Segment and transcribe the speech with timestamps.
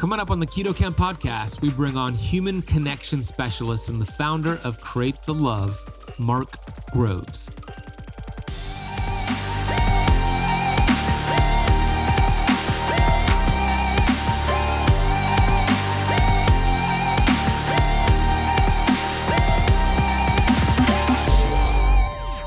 [0.00, 4.06] Coming up on the Keto Kamp podcast, we bring on human connection specialist and the
[4.06, 5.78] founder of Create the Love,
[6.18, 6.48] Mark
[6.90, 7.50] Groves.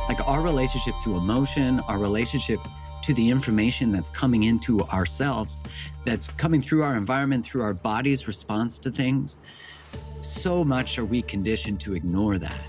[0.09, 2.59] like our relationship to emotion, our relationship
[3.03, 5.59] to the information that's coming into ourselves,
[6.05, 9.37] that's coming through our environment, through our body's response to things.
[10.21, 12.61] So much are we conditioned to ignore that.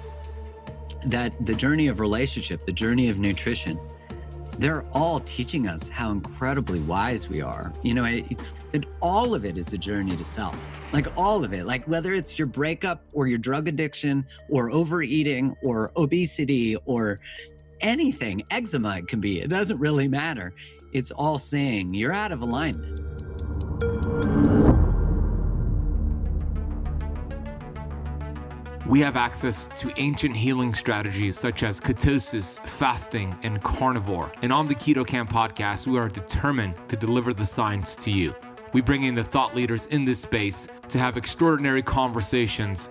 [1.06, 3.78] That the journey of relationship, the journey of nutrition,
[4.58, 7.72] they're all teaching us how incredibly wise we are.
[7.82, 10.58] You know, it, all of it is a journey to self.
[10.92, 15.56] Like all of it, like whether it's your breakup or your drug addiction or overeating
[15.62, 17.20] or obesity or
[17.84, 20.54] anything, eczema it can be, it doesn't really matter.
[20.92, 23.00] It's all saying you're out of alignment.
[28.86, 34.30] We have access to ancient healing strategies such as ketosis, fasting, and carnivore.
[34.42, 38.34] And on the Keto Kamp podcast, we are determined to deliver the science to you.
[38.74, 42.90] We bring in the thought leaders in this space to have extraordinary conversations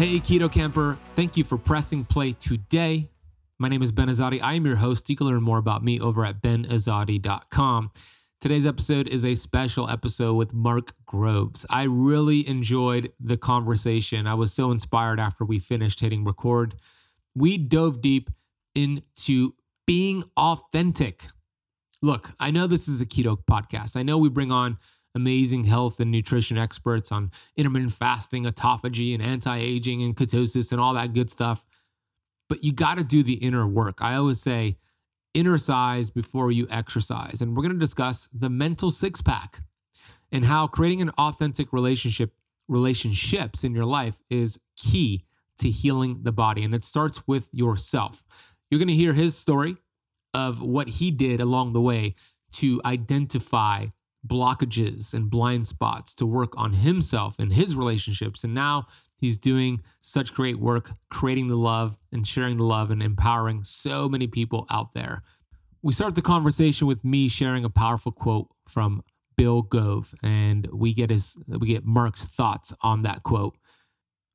[0.00, 3.10] Hey, Keto Kamper, thank you for pressing play today.
[3.58, 4.40] My name is Ben Azadi.
[4.42, 5.10] I am your host.
[5.10, 7.90] You can learn more about me over at benazadi.com.
[8.40, 11.66] Today's episode is a special episode with Mark Groves.
[11.68, 14.26] I really enjoyed the conversation.
[14.26, 16.76] I was so inspired after we finished hitting record.
[17.34, 18.30] We dove deep
[18.74, 19.52] into
[19.86, 21.26] being authentic.
[22.00, 23.96] Look, I know this is a keto podcast.
[23.96, 24.78] I know we bring on
[25.14, 30.80] amazing health and nutrition experts on intermittent fasting, autophagy, and anti aging, and ketosis, and
[30.80, 31.64] all that good stuff.
[32.48, 33.98] But you got to do the inner work.
[34.00, 34.76] I always say,
[35.34, 37.40] inner size before you exercise.
[37.40, 39.62] And we're going to discuss the mental six pack
[40.32, 42.34] and how creating an authentic relationship
[42.68, 45.24] relationships in your life is key
[45.58, 48.22] to healing the body and it starts with yourself.
[48.70, 49.76] You're going to hear his story
[50.32, 52.14] of what he did along the way
[52.52, 53.86] to identify
[54.26, 58.44] blockages and blind spots to work on himself and his relationships.
[58.44, 58.86] And now
[59.16, 64.08] he's doing such great work creating the love and sharing the love and empowering so
[64.08, 65.22] many people out there.
[65.82, 69.02] We start the conversation with me sharing a powerful quote from
[69.36, 73.56] Bill Gove, and we get his we get Mark's thoughts on that quote.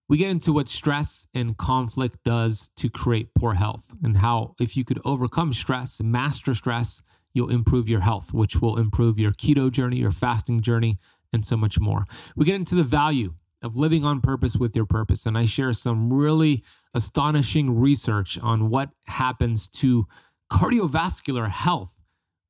[0.09, 4.75] We get into what stress and conflict does to create poor health and how if
[4.75, 7.03] you could overcome stress, master stress,
[7.35, 10.97] you'll improve your health, which will improve your keto journey, your fasting journey,
[11.31, 12.05] and so much more.
[12.35, 15.25] We get into the value of living on purpose with your purpose.
[15.25, 16.63] And I share some really
[16.93, 20.07] astonishing research on what happens to
[20.51, 21.91] cardiovascular health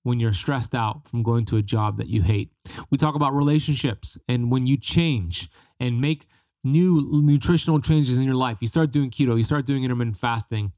[0.03, 2.51] when you're stressed out from going to a job that you hate.
[2.91, 6.27] We talk about relationships and when you change and make
[6.63, 10.73] new nutritional changes in your life, you start doing keto, you start doing intermittent fasting,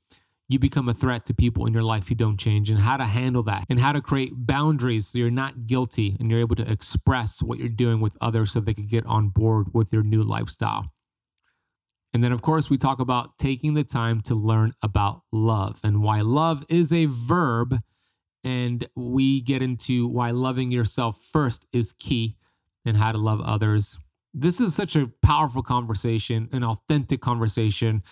[0.49, 3.05] you become a threat to people in your life who don't change and how to
[3.05, 6.69] handle that and how to create boundaries so you're not guilty and you're able to
[6.71, 10.23] express what you're doing with others so they can get on board with your new
[10.23, 10.93] lifestyle.
[12.13, 16.01] And then, of course, we talk about taking the time to learn about love and
[16.01, 17.81] why love is a verb.
[18.43, 22.37] And we get into why loving yourself first is key
[22.85, 23.99] and how to love others.
[24.33, 28.03] This is such a powerful conversation, an authentic conversation.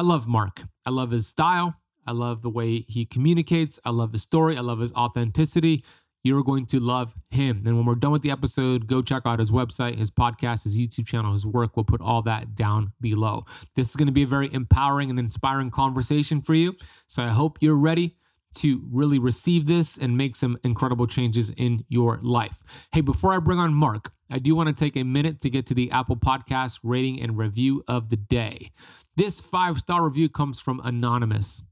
[0.00, 0.62] I love Mark.
[0.86, 1.74] I love his style.
[2.06, 3.78] I love the way he communicates.
[3.84, 4.56] I love his story.
[4.56, 5.84] I love his authenticity.
[6.24, 7.64] You're going to love him.
[7.66, 10.78] And when we're done with the episode, go check out his website, his podcast, his
[10.78, 11.76] YouTube channel, his work.
[11.76, 13.44] We'll put all that down below.
[13.76, 16.76] This is going to be a very empowering and inspiring conversation for you.
[17.06, 18.16] So I hope you're ready
[18.54, 22.62] to really receive this and make some incredible changes in your life.
[22.92, 25.66] Hey, before I bring on Mark, I do want to take a minute to get
[25.66, 28.70] to the Apple Podcast rating and review of the day.
[29.16, 31.62] This five star review comes from Anonymous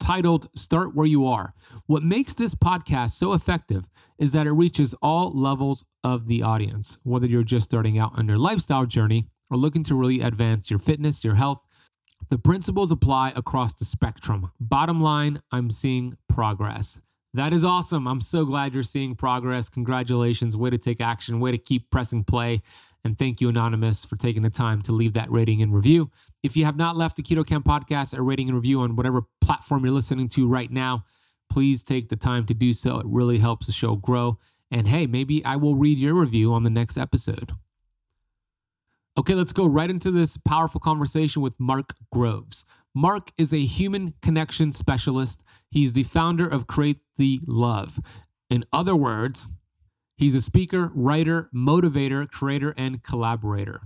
[0.00, 1.54] titled Start Where You Are.
[1.86, 3.84] What makes this podcast so effective
[4.18, 8.28] is that it reaches all levels of the audience, whether you're just starting out on
[8.28, 11.60] your lifestyle journey or looking to really advance your fitness, your health.
[12.30, 14.50] The principles apply across the spectrum.
[14.58, 17.00] Bottom line, I'm seeing progress.
[17.34, 18.08] That is awesome.
[18.08, 19.68] I'm so glad you're seeing progress.
[19.68, 20.56] Congratulations.
[20.56, 21.40] Way to take action.
[21.40, 22.62] Way to keep pressing play.
[23.04, 26.10] And thank you, Anonymous, for taking the time to leave that rating and review.
[26.42, 29.22] If you have not left the Keto Kamp podcast a rating and review on whatever
[29.40, 31.04] platform you're listening to right now,
[31.48, 32.98] please take the time to do so.
[32.98, 34.38] It really helps the show grow.
[34.70, 37.52] And hey, maybe I will read your review on the next episode.
[39.18, 42.64] Okay, let's go right into this powerful conversation with Mark Groves.
[42.94, 45.42] Mark is a human connection specialist.
[45.70, 48.00] He's the founder of Create the Love.
[48.50, 49.46] In other words,
[50.16, 53.82] he's a speaker, writer, motivator, creator, and collaborator.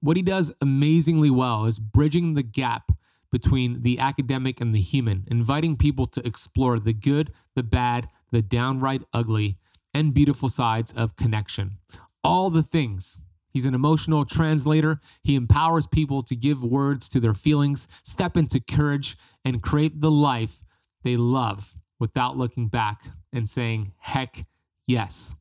[0.00, 2.92] What he does amazingly well is bridging the gap
[3.30, 8.42] between the academic and the human, inviting people to explore the good, the bad, the
[8.42, 9.58] downright ugly,
[9.92, 11.78] and beautiful sides of connection.
[12.22, 13.18] All the things.
[13.50, 15.00] He's an emotional translator.
[15.22, 20.10] He empowers people to give words to their feelings, step into courage, and create the
[20.10, 20.64] life
[21.02, 24.46] they love without looking back and saying, heck
[24.86, 25.34] yes.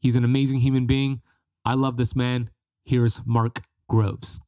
[0.00, 1.20] He's an amazing human being.
[1.64, 2.50] I love this man.
[2.84, 4.40] Here's Mark Groves.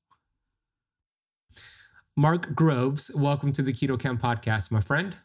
[2.17, 5.17] Mark Groves, welcome to the Keto Kamp podcast, my friend.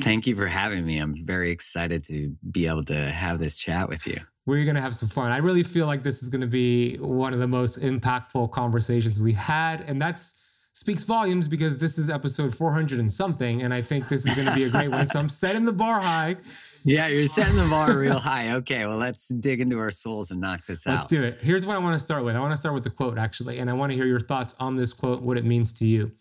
[0.00, 0.98] Thank you for having me.
[0.98, 4.20] I'm very excited to be able to have this chat with you.
[4.46, 5.32] We're going to have some fun.
[5.32, 9.18] I really feel like this is going to be one of the most impactful conversations
[9.20, 9.80] we had.
[9.82, 10.40] And that's
[10.74, 13.62] speaks volumes because this is episode 400 and something.
[13.62, 15.06] And I think this is going to be a great one.
[15.06, 16.36] So I'm setting the bar high.
[16.86, 18.52] Yeah, you're setting the bar real high.
[18.56, 20.94] Okay, well, let's dig into our souls and knock this out.
[20.94, 21.38] Let's do it.
[21.40, 23.58] Here's what I want to start with I want to start with the quote, actually.
[23.58, 26.12] And I want to hear your thoughts on this quote, what it means to you.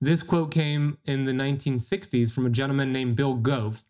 [0.00, 3.84] This quote came in the 1960s from a gentleman named Bill Gove.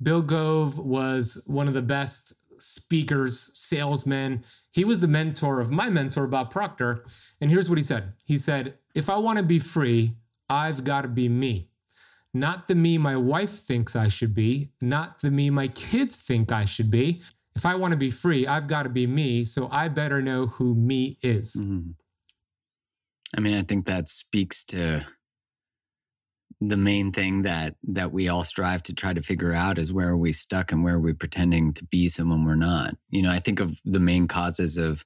[0.00, 4.44] Bill Gove was one of the best speakers, salesmen.
[4.70, 7.04] He was the mentor of my mentor, Bob Proctor.
[7.40, 10.14] And here's what he said He said, If I want to be free,
[10.48, 11.68] I've got to be me.
[12.34, 16.52] Not the me my wife thinks I should be, not the me my kids think
[16.52, 17.22] I should be.
[17.56, 19.44] If I want to be free, I've got to be me.
[19.44, 21.56] So I better know who me is.
[21.58, 21.90] Mm-hmm.
[23.36, 25.04] I mean, I think that speaks to
[26.60, 30.08] the main thing that that we all strive to try to figure out is where
[30.08, 33.30] are we stuck and where are we pretending to be someone we're not you know
[33.30, 35.04] i think of the main causes of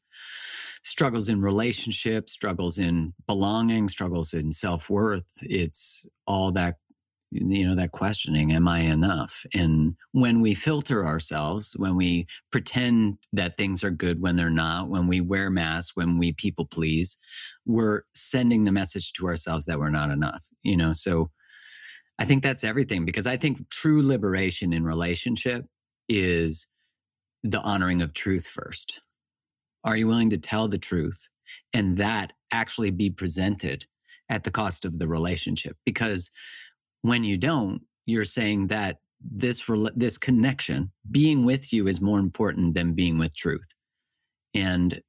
[0.83, 6.77] struggles in relationships struggles in belonging struggles in self-worth it's all that
[7.33, 13.17] you know that questioning am i enough and when we filter ourselves when we pretend
[13.33, 17.17] that things are good when they're not when we wear masks when we people please
[17.67, 21.31] we're sending the message to ourselves that we're not enough you know so
[22.19, 25.65] I think that's everything because I think true liberation in relationship
[26.09, 26.69] is
[27.43, 29.03] the honoring of truth first.
[29.85, 31.29] Are you willing to tell the truth
[31.73, 33.87] and that actually be presented
[34.29, 35.77] at the cost of the relationship?
[35.85, 36.31] Because
[37.03, 39.65] when you don't, you're saying that this
[39.95, 43.61] this connection, being with you, is more important than being with truth.
[44.55, 45.01] And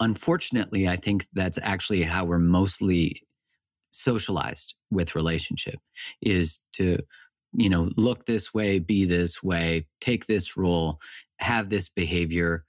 [0.00, 3.22] unfortunately, I think that's actually how we're mostly
[3.90, 5.76] socialized with relationship
[6.20, 6.98] is to
[7.54, 11.00] you know look this way be this way take this role
[11.38, 12.64] have this behavior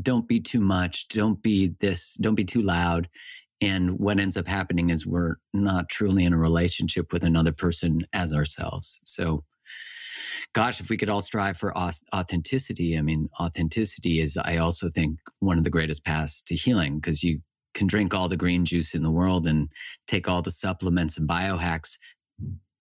[0.00, 3.08] don't be too much don't be this don't be too loud
[3.62, 8.06] and what ends up happening is we're not truly in a relationship with another person
[8.12, 9.42] as ourselves so
[10.52, 15.18] gosh if we could all strive for authenticity i mean authenticity is i also think
[15.38, 17.38] one of the greatest paths to healing because you
[17.74, 19.68] can drink all the green juice in the world and
[20.06, 21.96] take all the supplements and biohacks.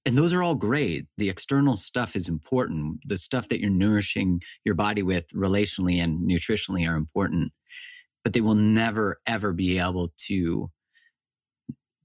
[0.05, 1.05] And those are all great.
[1.17, 2.99] The external stuff is important.
[3.05, 7.51] The stuff that you're nourishing your body with relationally and nutritionally are important,
[8.23, 10.69] but they will never, ever be able to.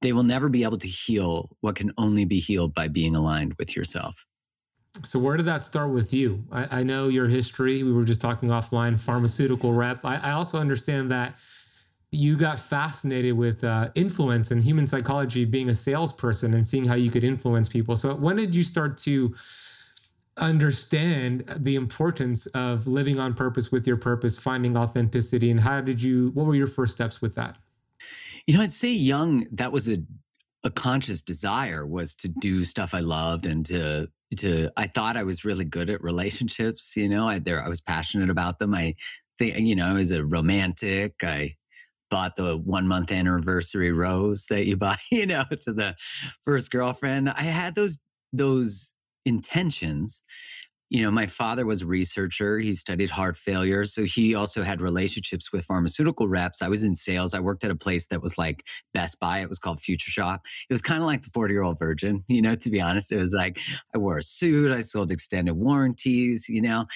[0.02, 3.54] They will never be able to heal what can only be healed by being aligned
[3.58, 4.24] with yourself.
[5.04, 6.44] So, where did that start with you?
[6.50, 7.82] I, I know your history.
[7.82, 10.04] We were just talking offline, pharmaceutical rep.
[10.04, 11.36] I, I also understand that
[12.10, 16.94] you got fascinated with uh, influence and human psychology, being a salesperson and seeing how
[16.94, 17.96] you could influence people.
[17.96, 19.34] So, when did you start to
[20.36, 26.02] understand the importance of living on purpose with your purpose, finding authenticity, and how did
[26.02, 26.30] you?
[26.34, 27.56] What were your first steps with that?
[28.46, 29.46] You know, I'd say young.
[29.52, 29.98] That was a
[30.64, 35.22] a conscious desire was to do stuff I loved and to to I thought I
[35.22, 36.96] was really good at relationships.
[36.96, 38.74] You know, I there I was passionate about them.
[38.74, 38.94] I
[39.38, 41.14] think you know I was a romantic.
[41.22, 41.56] I
[42.10, 45.96] bought the one month anniversary rose that you buy, you know, to the
[46.42, 47.30] first girlfriend.
[47.30, 47.98] I had those
[48.32, 48.92] those
[49.26, 50.22] intentions,
[50.88, 52.60] you know, my father was a researcher.
[52.60, 53.84] He studied heart failure.
[53.84, 56.62] So he also had relationships with pharmaceutical reps.
[56.62, 57.34] I was in sales.
[57.34, 58.64] I worked at a place that was like
[58.94, 59.40] Best Buy.
[59.40, 60.42] It was called Future Shop.
[60.70, 63.10] It was kind of like the 40 year old virgin, you know, to be honest.
[63.10, 63.58] It was like
[63.94, 66.86] I wore a suit, I sold extended warranties, you know.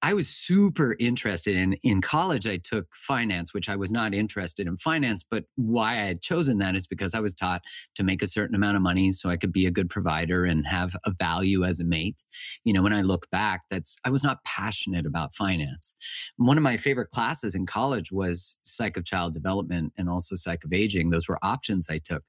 [0.00, 4.66] I was super interested in in college I took finance which I was not interested
[4.66, 7.62] in finance but why I had chosen that is because I was taught
[7.96, 10.66] to make a certain amount of money so I could be a good provider and
[10.66, 12.24] have a value as a mate.
[12.64, 15.96] You know when I look back that's I was not passionate about finance.
[16.36, 20.64] One of my favorite classes in college was psych of child development and also psych
[20.64, 21.10] of aging.
[21.10, 22.22] Those were options I took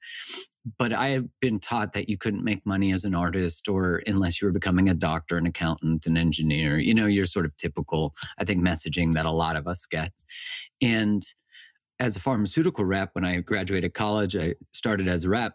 [0.78, 4.42] but I have been taught that you couldn't make money as an artist or unless
[4.42, 6.80] you were becoming a doctor, an accountant, an engineer.
[6.80, 10.12] You know, your sort of typical, I think, messaging that a lot of us get.
[10.82, 11.24] And
[12.00, 15.54] as a pharmaceutical rep, when I graduated college, I started as a rep.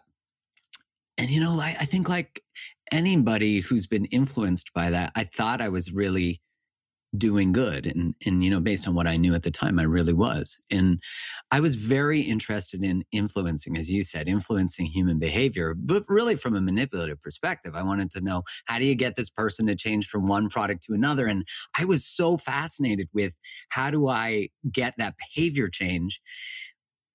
[1.17, 2.43] And, you know, I, I think like
[2.91, 6.41] anybody who's been influenced by that, I thought I was really
[7.17, 9.83] doing good and and you know based on what i knew at the time i
[9.83, 10.57] really was.
[10.71, 11.01] And
[11.51, 16.55] i was very interested in influencing as you said influencing human behavior but really from
[16.55, 17.75] a manipulative perspective.
[17.75, 20.83] I wanted to know how do you get this person to change from one product
[20.83, 21.27] to another?
[21.27, 23.35] And i was so fascinated with
[23.69, 26.21] how do i get that behavior change?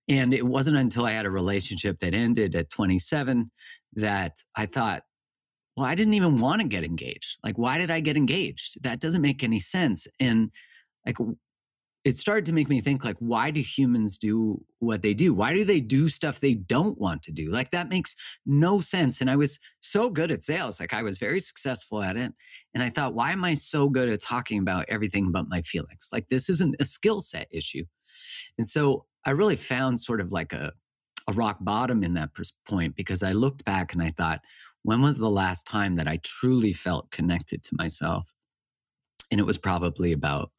[0.09, 3.50] And it wasn't until i had a relationship that ended at 27
[3.95, 5.02] that i thought
[5.80, 7.38] well, I didn't even want to get engaged.
[7.42, 8.82] Like, why did I get engaged?
[8.82, 10.06] That doesn't make any sense.
[10.20, 10.50] And
[11.06, 11.16] like,
[12.04, 15.52] it started to make me think like why do humans do what they do why
[15.52, 19.30] do they do stuff they don't want to do like that makes no sense and
[19.30, 22.32] i was so good at sales like i was very successful at it
[22.72, 26.08] and i thought why am i so good at talking about everything but my feelings
[26.10, 27.84] like this isn't a skill set issue
[28.56, 30.72] and so i really found sort of like a,
[31.28, 32.30] a rock bottom in that
[32.66, 34.40] point because i looked back and i thought
[34.82, 38.32] when was the last time that I truly felt connected to myself?
[39.30, 40.50] And it was probably about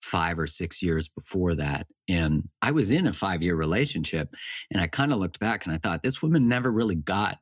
[0.00, 1.86] five or six years before that.
[2.08, 4.34] And I was in a five year relationship.
[4.70, 7.38] And I kind of looked back and I thought, this woman never really got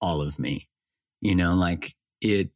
[0.00, 0.68] all of me.
[1.20, 2.50] You know, like it,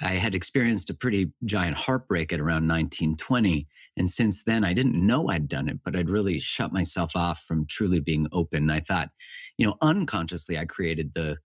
[0.00, 3.66] I had experienced a pretty giant heartbreak at around 1920.
[3.96, 7.42] And since then, I didn't know I'd done it, but I'd really shut myself off
[7.42, 8.70] from truly being open.
[8.70, 9.10] I thought,
[9.56, 11.38] you know, unconsciously, I created the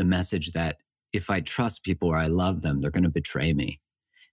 [0.00, 0.78] the message that
[1.12, 3.80] if I trust people or I love them, they're going to betray me.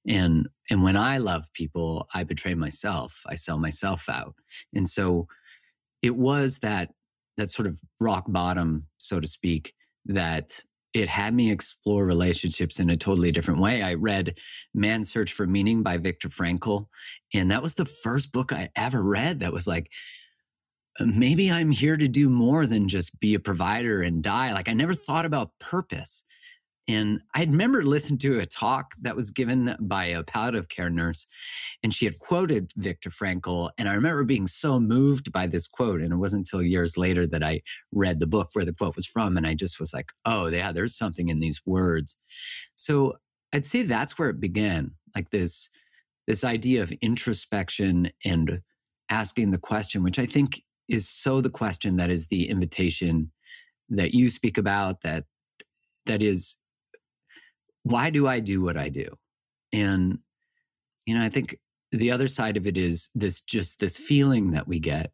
[0.08, 3.22] And and when I love people, I betray myself.
[3.28, 4.36] I sell myself out.
[4.74, 5.28] And so
[6.02, 6.92] it was that
[7.36, 9.74] that sort of rock bottom, so to speak,
[10.06, 13.84] that it had me explore relationships in a totally different way.
[13.84, 14.40] I read
[14.74, 16.88] Man's Search for Meaning by Viktor Frankl,
[17.34, 19.92] and that was the first book I ever read that was like,
[21.00, 24.54] maybe I'm here to do more than just be a provider and die.
[24.54, 26.24] Like I never thought about purpose.
[26.90, 31.28] And I remember listening to a talk that was given by a palliative care nurse,
[31.84, 33.72] and she had quoted Viktor Frankl.
[33.78, 36.00] And I remember being so moved by this quote.
[36.00, 37.62] And it wasn't until years later that I
[37.92, 39.36] read the book where the quote was from.
[39.36, 42.16] And I just was like, oh, yeah, there's something in these words.
[42.76, 43.18] So
[43.52, 45.70] I'd say that's where it began, like this,
[46.26, 48.62] this idea of introspection and
[49.10, 53.32] asking the question, which I think is so the question that is the invitation
[53.90, 55.26] that you speak about that
[56.06, 56.56] that is
[57.84, 59.08] why do i do what i do?
[59.74, 60.20] And
[61.06, 61.58] you know i think
[61.92, 65.12] the other side of it is this just this feeling that we get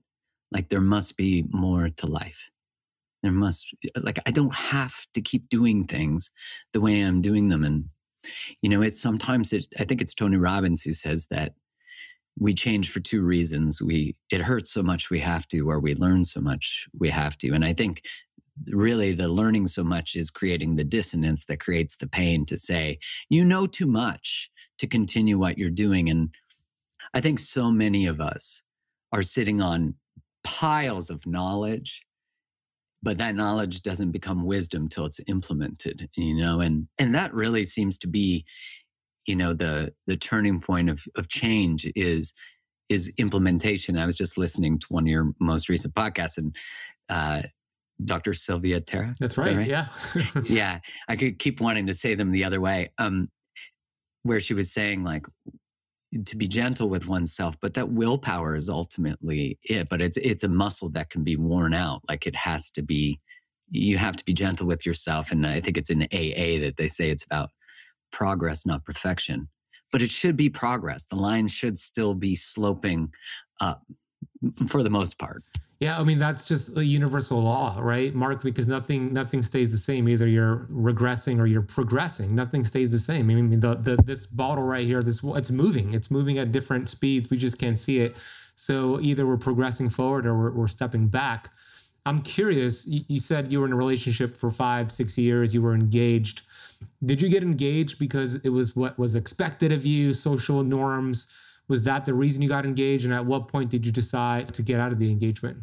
[0.52, 2.50] like there must be more to life.
[3.24, 6.32] There must like i don't have to keep doing things
[6.74, 7.64] the way i'm doing them.
[7.64, 7.86] And
[8.62, 11.54] you know it's sometimes it i think it's tony robbins who says that
[12.40, 13.82] we change for two reasons.
[13.82, 17.38] We it hurts so much we have to or we learn so much we have
[17.40, 17.52] to.
[17.52, 18.04] And i think
[18.68, 23.00] really the learning so much is creating the dissonance that creates the pain to say
[23.30, 26.10] you know too much to continue what you're doing.
[26.10, 26.30] And
[27.14, 28.64] i think so many of us
[29.12, 29.96] are sitting on
[30.44, 32.04] piles of knowledge
[33.02, 36.60] but that knowledge doesn't become wisdom till it's implemented you know?
[36.62, 38.46] And and that really seems to be
[39.26, 42.34] you know the the turning point of of change is
[42.90, 43.98] is implementation.
[43.98, 46.56] I was just listening to one of your most recent podcasts and
[47.10, 47.42] uh,
[48.04, 48.34] Dr.
[48.34, 49.16] Sylvia Tara.
[49.20, 49.68] That's right, that right.
[49.68, 49.88] Yeah.
[50.44, 50.80] yeah.
[51.08, 52.92] I could keep wanting to say them the other way.
[52.98, 53.30] Um,
[54.24, 55.26] where she was saying like
[56.26, 59.90] to be gentle with oneself, but that willpower is ultimately it.
[59.90, 62.02] But it's it's a muscle that can be worn out.
[62.08, 63.20] Like it has to be
[63.70, 65.32] you have to be gentle with yourself.
[65.32, 67.50] And I think it's in AA that they say it's about
[68.14, 69.50] progress, not perfection.
[69.92, 71.06] But it should be progress.
[71.06, 73.12] The line should still be sloping
[73.60, 73.84] up
[74.68, 75.44] for the most part.
[75.80, 78.42] Yeah, I mean that's just a universal law, right, Mark?
[78.42, 80.08] Because nothing nothing stays the same.
[80.08, 82.34] Either you're regressing or you're progressing.
[82.34, 83.30] Nothing stays the same.
[83.30, 85.94] I mean, the, the this bottle right here, this it's moving.
[85.94, 87.30] It's moving at different speeds.
[87.30, 88.16] We just can't see it.
[88.56, 91.50] So either we're progressing forward or we're, we're stepping back.
[92.06, 92.88] I'm curious.
[92.88, 95.54] You, you said you were in a relationship for five, six years.
[95.54, 96.44] You were engaged.
[97.06, 101.28] Did you get engaged because it was what was expected of you, social norms?
[101.68, 103.06] Was that the reason you got engaged?
[103.06, 105.58] And at what point did you decide to get out of the engagement?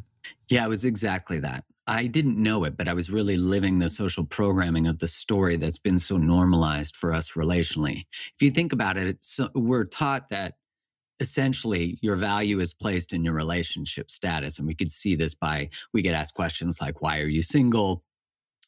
[0.48, 1.64] Yeah, it was exactly that.
[1.86, 5.56] I didn't know it, but I was really living the social programming of the story
[5.56, 8.04] that's been so normalized for us relationally.
[8.34, 9.18] If you think about it,
[9.54, 10.54] we're taught that
[11.18, 14.58] essentially your value is placed in your relationship status.
[14.58, 18.04] And we could see this by we get asked questions like, why are you single?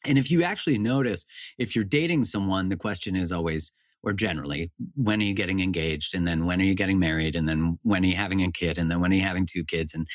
[0.05, 1.25] And if you actually notice,
[1.57, 3.71] if you're dating someone, the question is always,
[4.03, 6.13] or generally, when are you getting engaged?
[6.13, 7.35] And then when are you getting married?
[7.35, 8.77] And then when are you having a kid?
[8.77, 9.93] And then when are you having two kids?
[9.93, 10.07] And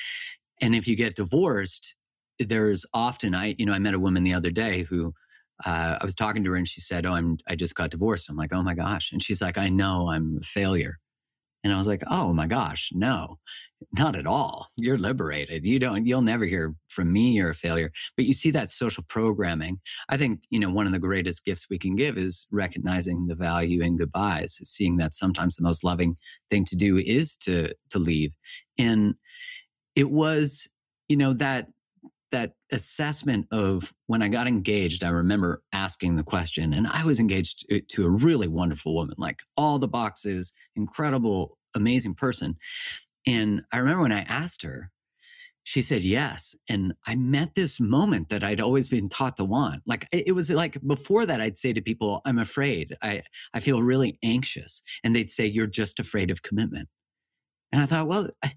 [0.61, 1.95] and if you get divorced,
[2.38, 5.12] there's often I, you know, I met a woman the other day who
[5.64, 8.28] uh, I was talking to her and she said, "Oh, I'm I just got divorced."
[8.28, 10.99] I'm like, "Oh my gosh!" And she's like, "I know I'm a failure,"
[11.64, 13.38] and I was like, "Oh my gosh, no,
[13.96, 14.68] not at all.
[14.76, 15.66] You're liberated.
[15.66, 16.06] You don't.
[16.06, 19.78] You'll never hear from me you're a failure." But you see that social programming.
[20.08, 23.34] I think you know one of the greatest gifts we can give is recognizing the
[23.34, 26.16] value in goodbyes, seeing that sometimes the most loving
[26.50, 28.32] thing to do is to to leave,
[28.78, 29.14] and
[29.96, 30.68] it was,
[31.08, 31.66] you know, that
[32.30, 37.20] that assessment of when I got engaged, I remember asking the question, and I was
[37.20, 42.56] engaged to a really wonderful woman, like all the boxes, incredible, amazing person.
[43.26, 44.90] And I remember when I asked her,
[45.64, 46.54] she said yes.
[46.68, 49.82] And I met this moment that I'd always been taught to want.
[49.87, 52.97] Like it was like before that, I'd say to people, I'm afraid.
[53.02, 54.80] I, I feel really anxious.
[55.04, 56.88] And they'd say, You're just afraid of commitment.
[57.70, 58.52] And I thought, well, I,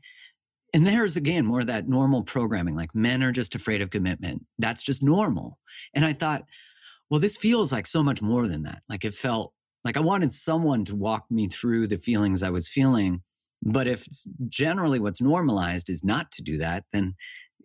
[0.74, 4.46] and there's again more of that normal programming like men are just afraid of commitment.
[4.60, 5.60] That's just normal.
[5.94, 6.46] And i thought
[7.10, 8.84] well this feels like so much more than that.
[8.90, 12.68] Like it felt like i wanted someone to walk me through the feelings i was
[12.68, 13.22] feeling.
[13.63, 14.08] But if
[14.50, 17.16] generally what's normalized is not to do that then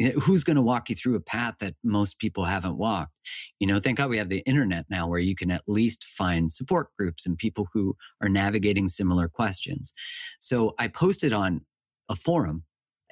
[0.01, 3.13] eh, who's going to walk you through a path that most people haven't walked?
[3.61, 6.53] You know thank god we have the internet now where you can at least find
[6.53, 9.93] support groups and people who are navigating similar questions.
[10.41, 11.63] So i posted on
[12.09, 12.65] a forum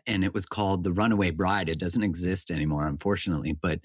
[0.07, 1.69] and it was called The Runaway Bride.
[1.69, 3.81] It doesn't exist anymore, unfortunately, but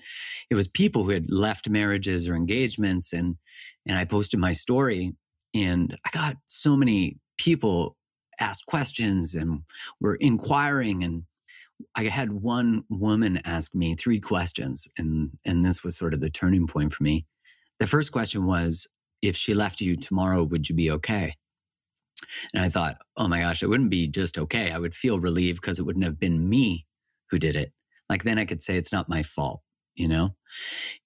[0.50, 3.14] it was people who had left marriages or engagements.
[3.14, 3.38] And,
[3.86, 5.14] and I posted my story,
[5.54, 7.96] and I got so many people
[8.40, 9.62] asked questions and
[10.00, 11.04] were inquiring.
[11.04, 11.24] And
[11.96, 16.30] I had one woman ask me three questions, and, and this was sort of the
[16.30, 17.26] turning point for me.
[17.80, 18.88] The first question was,
[19.22, 21.36] if she left you tomorrow, would you be okay?
[22.54, 24.72] And I thought, oh my gosh, it wouldn't be just okay.
[24.72, 26.86] I would feel relieved because it wouldn't have been me
[27.30, 27.72] who did it.
[28.10, 29.62] Like then I could say it's not my fault,
[29.96, 30.36] you know?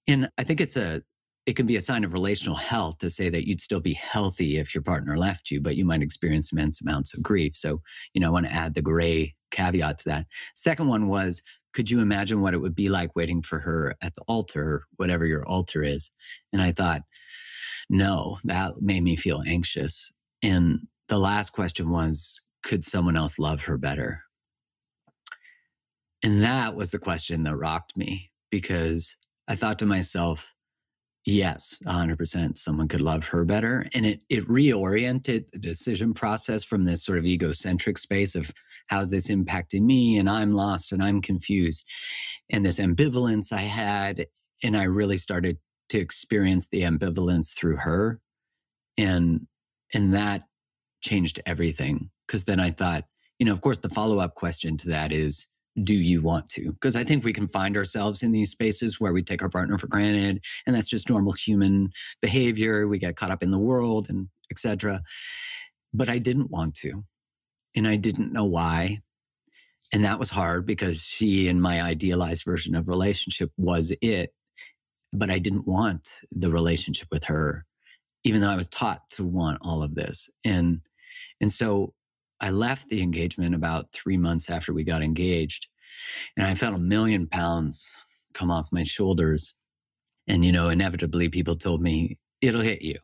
[0.08, 1.02] And I think it's a,
[1.45, 4.58] it can be a sign of relational health to say that you'd still be healthy
[4.58, 7.56] if your partner left you, but you might experience immense amounts of grief.
[7.56, 7.82] So,
[8.13, 10.26] you know, I want to add the gray caveat to that.
[10.56, 11.41] Second one was,
[11.73, 15.26] could you imagine what it would be like waiting for her at the altar, whatever
[15.26, 16.12] your altar is?
[16.54, 17.02] And I thought,
[17.89, 20.12] no, that made me feel anxious.
[20.41, 24.23] And the last question was could someone else love her better?
[26.23, 29.15] And that was the question that rocked me because
[29.47, 30.52] I thought to myself,
[31.23, 33.86] yes, 100% someone could love her better.
[33.93, 38.52] And it, it reoriented the decision process from this sort of egocentric space of
[38.88, 40.17] how's this impacting me?
[40.17, 41.86] And I'm lost and I'm confused.
[42.49, 44.26] And this ambivalence I had.
[44.63, 48.19] And I really started to experience the ambivalence through her.
[48.97, 49.45] And,
[49.93, 50.45] and that
[51.04, 52.10] changed everything.
[52.26, 53.06] Because then I thought,
[53.38, 55.46] you know, of course, the follow up question to that is,
[55.84, 56.72] do you want to?
[56.72, 59.78] Because I think we can find ourselves in these spaces where we take our partner
[59.78, 62.88] for granted, and that's just normal human behavior.
[62.88, 65.02] We get caught up in the world and etc.
[65.94, 67.04] But I didn't want to,
[67.76, 69.02] and I didn't know why.
[69.92, 74.34] And that was hard because she and my idealized version of relationship was it.
[75.12, 77.66] But I didn't want the relationship with her,
[78.24, 80.30] even though I was taught to want all of this.
[80.44, 80.82] And
[81.41, 81.93] and so
[82.43, 85.67] I left the engagement about three months after we got engaged.
[86.36, 87.95] And I felt a million pounds
[88.34, 89.56] come off my shoulders.
[90.28, 92.99] And, you know, inevitably people told me, it'll hit you.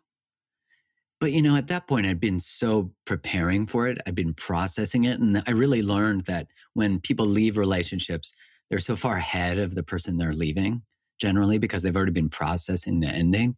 [1.22, 3.98] But, you know, at that point, I'd been so preparing for it.
[4.06, 5.20] I'd been processing it.
[5.20, 8.34] And I really learned that when people leave relationships,
[8.70, 10.82] they're so far ahead of the person they're leaving
[11.20, 13.56] generally because they've already been processing the ending.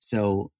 [0.00, 0.50] So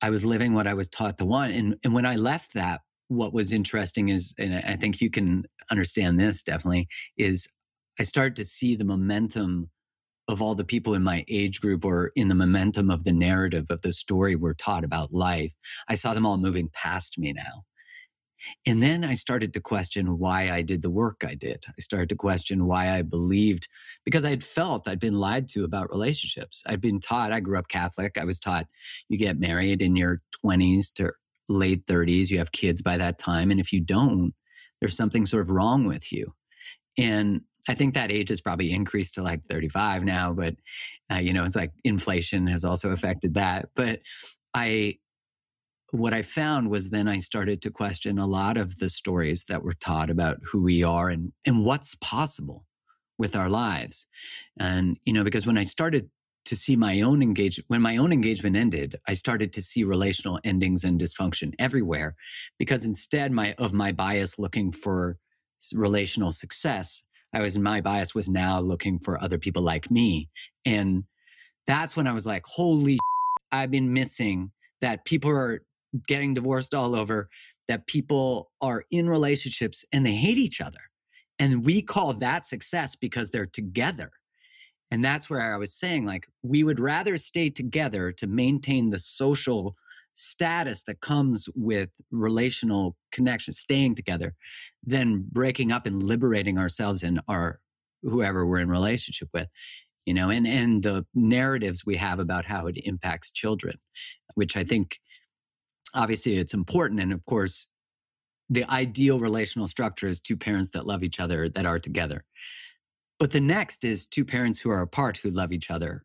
[0.00, 1.52] I was living what I was taught to want.
[1.52, 5.44] And, and when I left that, what was interesting is, and I think you can
[5.70, 7.48] understand this definitely, is
[7.98, 9.70] I started to see the momentum
[10.28, 13.66] of all the people in my age group or in the momentum of the narrative
[13.70, 15.52] of the story we're taught about life.
[15.88, 17.64] I saw them all moving past me now.
[18.66, 21.64] And then I started to question why I did the work I did.
[21.68, 23.68] I started to question why I believed,
[24.04, 26.62] because I had felt I'd been lied to about relationships.
[26.66, 28.18] I'd been taught, I grew up Catholic.
[28.18, 28.66] I was taught
[29.08, 31.12] you get married in your 20s to
[31.48, 33.50] late 30s, you have kids by that time.
[33.50, 34.34] And if you don't,
[34.80, 36.34] there's something sort of wrong with you.
[36.96, 40.56] And I think that age has probably increased to like 35 now, but
[41.12, 43.70] uh, you know, it's like inflation has also affected that.
[43.74, 44.00] But
[44.54, 44.96] I,
[45.90, 49.62] what I found was then I started to question a lot of the stories that
[49.62, 52.64] were taught about who we are and, and what's possible
[53.16, 54.06] with our lives.
[54.58, 56.10] And, you know, because when I started
[56.44, 60.38] to see my own engagement, when my own engagement ended, I started to see relational
[60.44, 62.14] endings and dysfunction everywhere
[62.58, 65.16] because instead my, of my bias looking for
[65.72, 67.02] relational success,
[67.34, 70.28] I was, my bias was now looking for other people like me.
[70.64, 71.04] And
[71.66, 72.98] that's when I was like, holy,
[73.52, 75.62] I've been missing that people are
[76.06, 77.28] getting divorced all over,
[77.66, 80.80] that people are in relationships and they hate each other.
[81.38, 84.10] And we call that success because they're together.
[84.90, 88.98] And that's where I was saying, like, we would rather stay together to maintain the
[88.98, 89.76] social
[90.14, 94.34] status that comes with relational connection, staying together,
[94.84, 97.60] than breaking up and liberating ourselves and our
[98.02, 99.48] whoever we're in relationship with
[100.08, 103.76] you know and and the narratives we have about how it impacts children
[104.34, 104.68] which i mm.
[104.68, 104.98] think
[105.94, 107.00] obviously it's important.
[107.00, 107.68] And of course,
[108.50, 112.24] the ideal relational structure is two parents that love each other that are together.
[113.18, 116.04] But the next is two parents who are apart who love each other.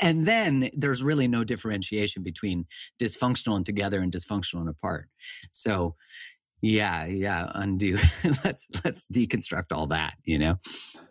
[0.00, 2.66] And then there's really no differentiation between
[3.00, 5.08] dysfunctional and together and dysfunctional and apart.
[5.52, 5.94] So
[6.62, 7.96] yeah, yeah, undo.
[8.44, 10.58] let's let's deconstruct all that, you know.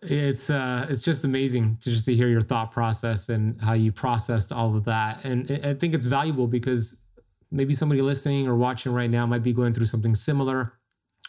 [0.04, 3.92] It's uh it's just amazing to just to hear your thought process and how you
[3.92, 5.26] processed all of that.
[5.26, 7.02] And I think it's valuable because
[7.52, 10.74] maybe somebody listening or watching right now might be going through something similar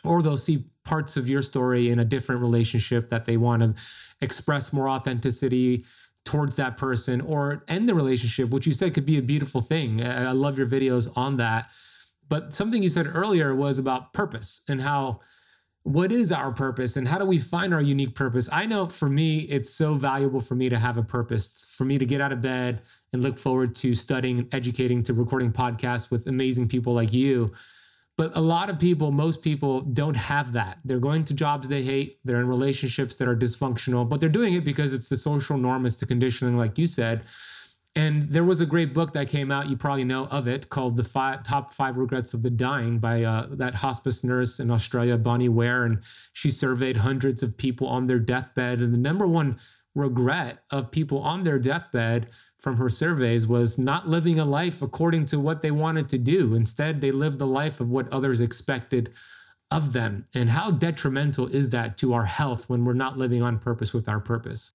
[0.05, 3.75] or they'll see parts of your story in a different relationship that they want to
[4.21, 5.85] express more authenticity
[6.25, 10.05] towards that person or end the relationship which you said could be a beautiful thing.
[10.05, 11.71] I love your videos on that.
[12.29, 15.21] But something you said earlier was about purpose and how
[15.83, 18.49] what is our purpose and how do we find our unique purpose?
[18.53, 21.97] I know for me, it's so valuable for me to have a purpose, for me
[21.99, 26.11] to get out of bed and look forward to studying and educating, to recording podcasts
[26.11, 27.53] with amazing people like you.
[28.19, 30.79] But a lot of people, most people don't have that.
[30.85, 34.53] They're going to jobs they hate, they're in relationships that are dysfunctional, but they're doing
[34.53, 37.23] it because it's the social norm, it's the conditioning, like you said.
[37.97, 40.97] And there was a great book that came out, you probably know of it, called
[40.97, 45.19] The five, Top Five Regrets of the Dying by uh, that hospice nurse in Australia,
[45.19, 45.85] Bonnie Ware.
[45.85, 45.99] And
[46.33, 48.79] she surveyed hundreds of people on their deathbed.
[48.79, 49.59] And the number one
[49.97, 52.29] regret of people on their deathbed
[52.61, 56.55] from her surveys was not living a life according to what they wanted to do.
[56.55, 59.13] Instead, they lived the life of what others expected
[59.71, 60.27] of them.
[60.33, 64.09] And how detrimental is that to our health when we're not living on purpose with
[64.09, 64.73] our purpose?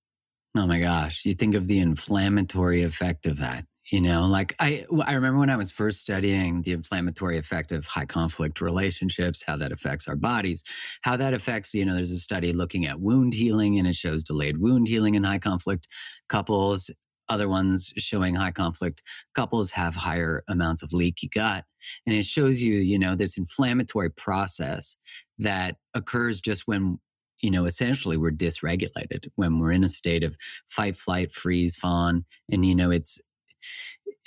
[0.55, 1.25] Oh my gosh.
[1.25, 3.65] You think of the inflammatory effect of that.
[3.91, 7.85] You know, like I, I remember when I was first studying the inflammatory effect of
[7.85, 10.63] high conflict relationships, how that affects our bodies,
[11.03, 14.23] how that affects, you know, there's a study looking at wound healing and it shows
[14.23, 15.87] delayed wound healing in high conflict
[16.29, 16.89] couples.
[17.29, 19.03] Other ones showing high conflict
[19.35, 21.63] couples have higher amounts of leaky gut.
[22.07, 24.97] And it shows you, you know, this inflammatory process
[25.37, 26.99] that occurs just when
[27.45, 30.35] you know, essentially we're dysregulated when we're in a state of
[30.67, 32.25] fight, flight, freeze, fawn.
[32.51, 33.21] And, you know, it's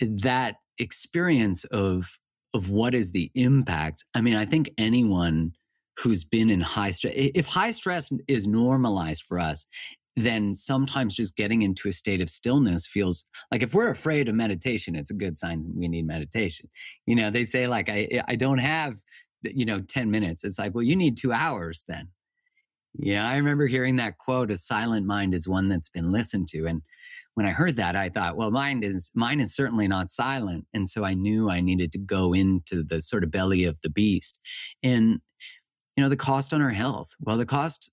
[0.01, 2.21] that experience of,
[2.55, 4.05] of what is the impact.
[4.15, 5.51] I mean, I think anyone
[5.99, 9.67] who's been in high stress, if high stress is normalized for us,
[10.17, 14.37] then sometimes just getting into a state of stillness feels like if we're afraid of
[14.37, 16.69] meditation, it's a good sign we need meditation.
[17.07, 18.97] You know, they say like I I don't have
[19.43, 20.45] you know 10 minutes.
[20.45, 22.09] It's like, well, you need 2 hours then.
[22.99, 26.67] Yeah, I remember hearing that quote, a silent mind is one that's been listened to.
[26.67, 26.83] And
[27.35, 30.67] when I heard that, I thought, well, mine is mine is certainly not silent.
[30.75, 33.91] And so I knew I needed to go into the sort of belly of the
[33.91, 34.41] beast.
[34.83, 35.21] And
[35.97, 37.11] you know, the cost on our health.
[37.21, 37.93] Well, the cost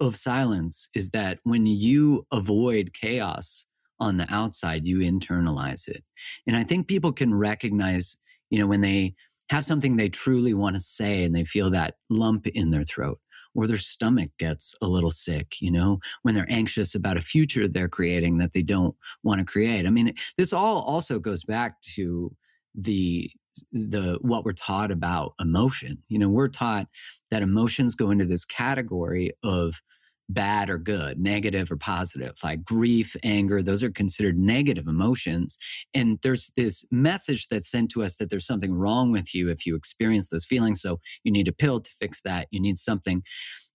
[0.00, 3.66] of silence is that when you avoid chaos
[4.00, 6.04] on the outside, you internalize it.
[6.46, 8.16] And I think people can recognize,
[8.50, 9.14] you know, when they
[9.50, 13.18] have something they truly want to say and they feel that lump in their throat
[13.54, 17.68] or their stomach gets a little sick, you know, when they're anxious about a future
[17.68, 19.86] they're creating that they don't want to create.
[19.86, 22.34] I mean, this all also goes back to
[22.74, 23.30] the
[23.70, 26.02] the what we're taught about emotion.
[26.08, 26.88] You know, we're taught
[27.30, 29.82] that emotions go into this category of
[30.28, 32.34] bad or good, negative or positive.
[32.42, 35.56] Like grief, anger, those are considered negative emotions.
[35.94, 39.66] And there's this message that's sent to us that there's something wrong with you if
[39.66, 40.80] you experience those feelings.
[40.80, 42.48] So you need a pill to fix that.
[42.50, 43.22] You need something,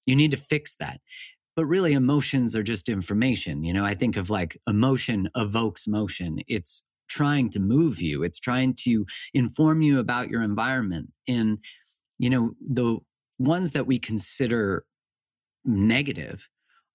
[0.05, 0.99] you need to fix that.
[1.55, 3.63] But really, emotions are just information.
[3.63, 6.37] You know, I think of like emotion evokes motion.
[6.47, 11.11] It's trying to move you, it's trying to inform you about your environment.
[11.27, 11.57] And,
[12.19, 12.97] you know, the
[13.39, 14.85] ones that we consider
[15.67, 16.49] negative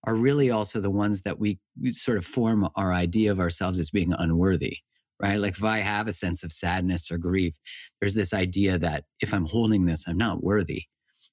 [0.04, 3.78] are really also the ones that we, we sort of form our idea of ourselves
[3.78, 4.78] as being unworthy
[5.22, 5.38] right?
[5.38, 7.56] Like if I have a sense of sadness or grief,
[8.00, 10.82] there's this idea that if I'm holding this, I'm not worthy,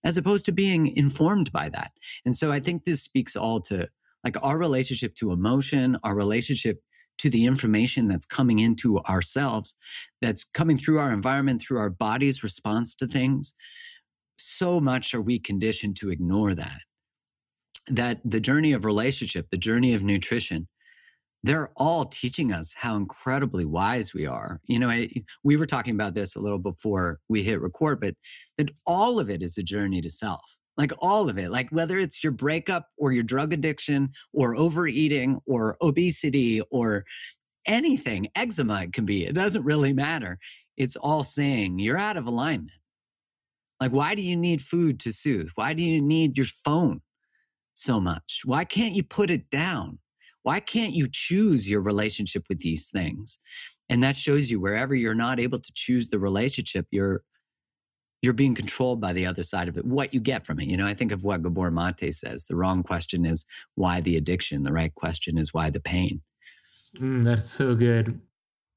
[0.04, 1.92] as opposed to being informed by that.
[2.24, 3.90] And so I think this speaks all to
[4.24, 6.80] like our relationship to emotion, our relationship
[7.18, 9.76] to the information that's coming into ourselves,
[10.22, 13.54] that's coming through our environment, through our body's response to things.
[14.38, 16.80] So much are we conditioned to ignore that
[17.90, 20.68] that the journey of relationship, the journey of nutrition,
[21.44, 24.60] they're all teaching us how incredibly wise we are.
[24.66, 25.10] You know, I,
[25.44, 28.16] we were talking about this a little before we hit record, but
[28.58, 30.42] that all of it is a journey to self.
[30.78, 35.40] Like all of it, like whether it's your breakup or your drug addiction or overeating
[35.46, 37.06] or obesity or
[37.66, 40.40] anything, eczema it can be, it doesn't really matter.
[40.78, 42.72] It's all saying you're out of alignment.
[43.82, 45.50] Like, why do you need food to soothe?
[45.56, 47.02] Why do you need your phone?
[47.74, 48.42] So much?
[48.46, 50.00] Why can't you put it down?
[50.44, 53.40] Why can't you choose your relationship with these things?
[53.90, 57.22] And that shows you wherever you're not able to choose the relationship, you're
[58.22, 59.86] you're being controlled by the other side of it.
[59.86, 60.86] What you get from it, you know.
[60.86, 64.64] I think of what Gabor Mate says: the wrong question is why the addiction.
[64.64, 66.22] The right question is why the pain.
[66.98, 68.20] Mm, that's so good.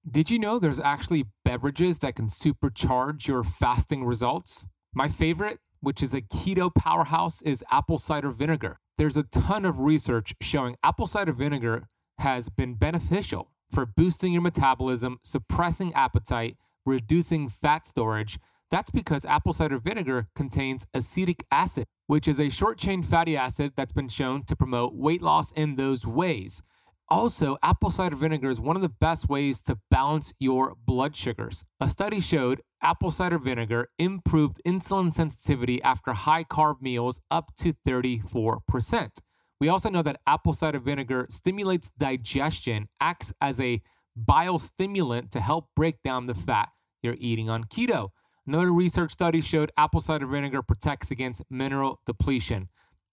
[0.08, 4.66] Did you know there's actually beverages that can supercharge your fasting results?
[4.94, 9.78] My favorite, which is a keto powerhouse, is apple cider vinegar there's a ton of
[9.80, 17.48] research showing apple cider vinegar has been beneficial for boosting your metabolism, suppressing appetite, reducing
[17.48, 18.38] fat storage.
[18.70, 23.72] That's because apple cider vinegar contains acetic acid, which is a short chain fatty acid
[23.76, 26.62] that's been shown to promote weight loss in those ways.
[27.08, 31.64] Also, apple cider vinegar is one of the best ways to balance your blood sugars.
[31.80, 37.74] A study showed apple cider vinegar improved insulin sensitivity after high carb meals up to
[37.86, 39.10] 34%.
[39.60, 43.82] We also know that apple cider vinegar stimulates digestion, acts as a
[44.18, 46.70] biostimulant to help break down the fat
[47.02, 48.08] you're eating on keto.
[48.46, 52.68] Another research study showed apple cider vinegar protects against mineral depletion.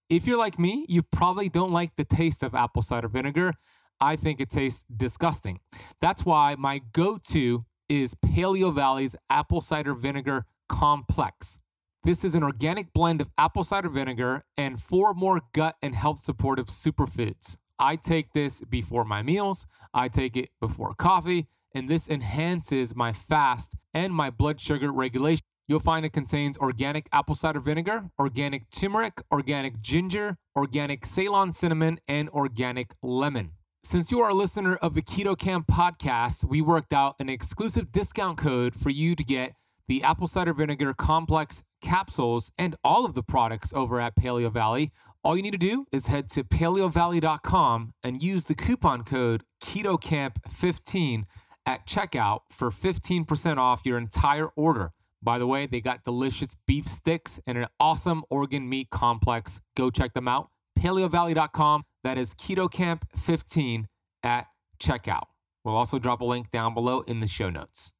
[0.08, 3.54] If you're like me, you probably don't like the taste of apple cider vinegar.
[4.00, 5.60] I think it tastes disgusting.
[6.00, 11.60] That's why my go to is Paleo Valley's apple cider vinegar complex.
[12.02, 16.20] This is an organic blend of apple cider vinegar and four more gut and health
[16.20, 17.58] supportive superfoods.
[17.78, 23.12] I take this before my meals, I take it before coffee, and this enhances my
[23.12, 25.44] fast and my blood sugar regulation.
[25.68, 32.00] You'll find it contains organic apple cider vinegar, organic turmeric, organic ginger, organic Ceylon cinnamon,
[32.08, 33.52] and organic lemon.
[33.82, 37.90] Since you are a listener of the Keto Kamp podcast, we worked out an exclusive
[37.90, 39.54] discount code for you to get
[39.88, 44.92] the apple cider vinegar complex capsules and all of the products over at Paleo Valley.
[45.24, 51.24] All you need to do is head to paleovalley.com and use the coupon code KetoKamp15
[51.64, 54.92] at checkout for 15% off your entire order.
[55.22, 59.62] By the way, they got delicious beef sticks and an awesome organ meat complex.
[59.74, 60.50] Go check them out.
[60.80, 63.86] PaleoValley.com that is Keto Kamp 15
[64.22, 64.46] at
[64.78, 65.24] checkout.
[65.64, 67.92] We'll also drop a link down below in the show notes.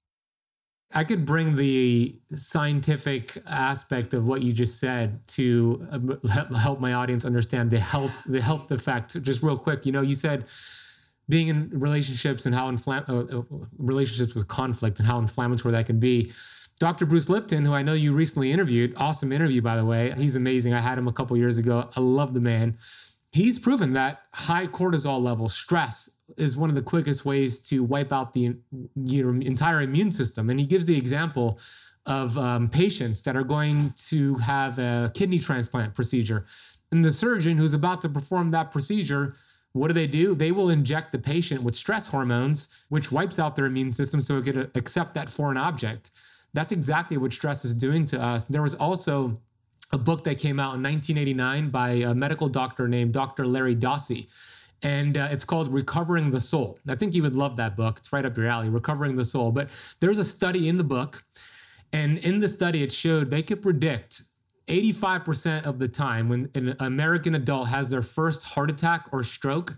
[0.92, 6.94] I could bring the scientific aspect of what you just said to uh, help my
[6.94, 9.22] audience understand the health the health effect.
[9.22, 10.46] Just real quick, you know, you said
[11.28, 15.86] being in relationships and how infl- uh, uh, relationships with conflict and how inflammatory that
[15.86, 16.32] can be.
[16.80, 17.06] Dr.
[17.06, 20.12] Bruce Lipton, who I know you recently interviewed, awesome interview by the way.
[20.16, 20.74] He's amazing.
[20.74, 21.88] I had him a couple years ago.
[21.94, 22.78] I love the man
[23.32, 28.12] he's proven that high cortisol level stress is one of the quickest ways to wipe
[28.12, 28.56] out the
[28.96, 30.50] your entire immune system.
[30.50, 31.58] And he gives the example
[32.06, 36.46] of um, patients that are going to have a kidney transplant procedure.
[36.90, 39.36] And the surgeon who's about to perform that procedure,
[39.72, 40.34] what do they do?
[40.34, 44.38] They will inject the patient with stress hormones, which wipes out their immune system so
[44.38, 46.10] it could accept that foreign object.
[46.52, 48.44] That's exactly what stress is doing to us.
[48.44, 49.40] There was also
[49.92, 53.46] a book that came out in 1989 by a medical doctor named Dr.
[53.46, 54.28] Larry Dossey.
[54.82, 56.78] And uh, it's called Recovering the Soul.
[56.88, 57.98] I think you would love that book.
[57.98, 59.52] It's right up your alley, Recovering the Soul.
[59.52, 59.68] But
[60.00, 61.24] there's a study in the book.
[61.92, 64.22] And in the study, it showed they could predict
[64.68, 69.76] 85% of the time when an American adult has their first heart attack or stroke,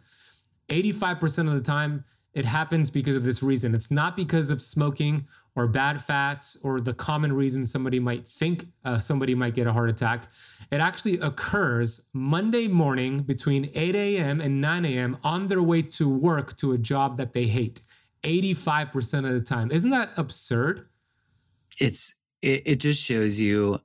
[0.68, 2.04] 85% of the time
[2.35, 3.74] it happens because of this reason.
[3.74, 8.66] It's not because of smoking or bad fats or the common reason somebody might think
[8.84, 10.24] uh, somebody might get a heart attack.
[10.70, 14.40] It actually occurs Monday morning between 8 a.m.
[14.40, 15.18] and 9 a.m.
[15.22, 17.80] on their way to work to a job that they hate.
[18.22, 19.70] 85% of the time.
[19.70, 20.88] Isn't that absurd?
[21.78, 23.80] It's it, it just shows you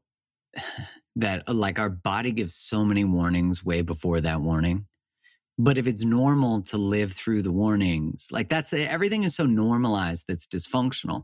[1.16, 4.86] that like our body gives so many warnings way before that warning.
[5.60, 10.26] But if it's normal to live through the warnings, like that's everything is so normalized
[10.28, 11.24] that's dysfunctional.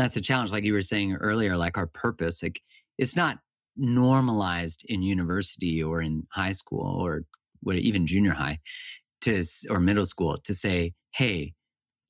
[0.00, 0.50] That's a challenge.
[0.50, 2.62] Like you were saying earlier, like our purpose, like
[2.96, 3.38] it's not
[3.76, 7.24] normalized in university or in high school or
[7.60, 8.60] what, even junior high
[9.20, 11.52] to or middle school to say, hey,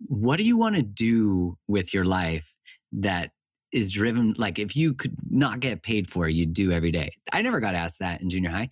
[0.07, 2.55] what do you want to do with your life
[2.93, 3.33] that
[3.73, 7.11] is driven like if you could not get paid for you'd do every day.
[7.33, 8.71] I never got asked that in junior high.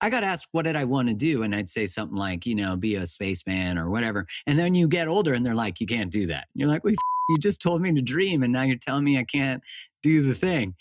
[0.00, 2.54] I got asked what did I want to do, and I'd say something like, you
[2.54, 4.26] know, be a spaceman or whatever.
[4.46, 6.48] And then you get older, and they're like, you can't do that.
[6.54, 6.94] And you're like, well,
[7.28, 9.62] you just told me to dream, and now you're telling me I can't
[10.02, 10.74] do the thing.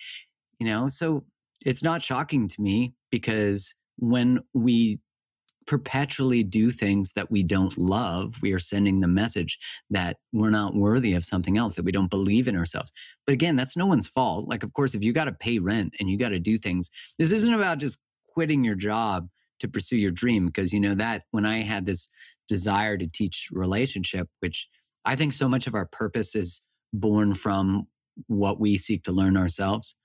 [0.59, 1.25] You know, so
[1.65, 4.99] it's not shocking to me because when we
[5.65, 9.57] perpetually do things that we don't love, we are sending the message
[9.89, 12.91] that we're not worthy of something else, that we don't believe in ourselves.
[13.25, 14.47] But again, that's no one's fault.
[14.47, 16.91] Like, of course, if you got to pay rent and you got to do things,
[17.17, 17.97] this isn't about just
[18.33, 19.29] quitting your job
[19.63, 22.09] to pursue your dream because you know that when i had this
[22.47, 24.67] desire to teach relationship which
[25.05, 26.61] i think so much of our purpose is
[26.93, 27.87] born from
[28.27, 29.95] what we seek to learn ourselves.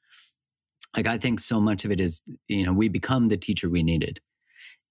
[0.97, 3.83] Like i think so much of it is you know we become the teacher we
[3.83, 4.21] needed.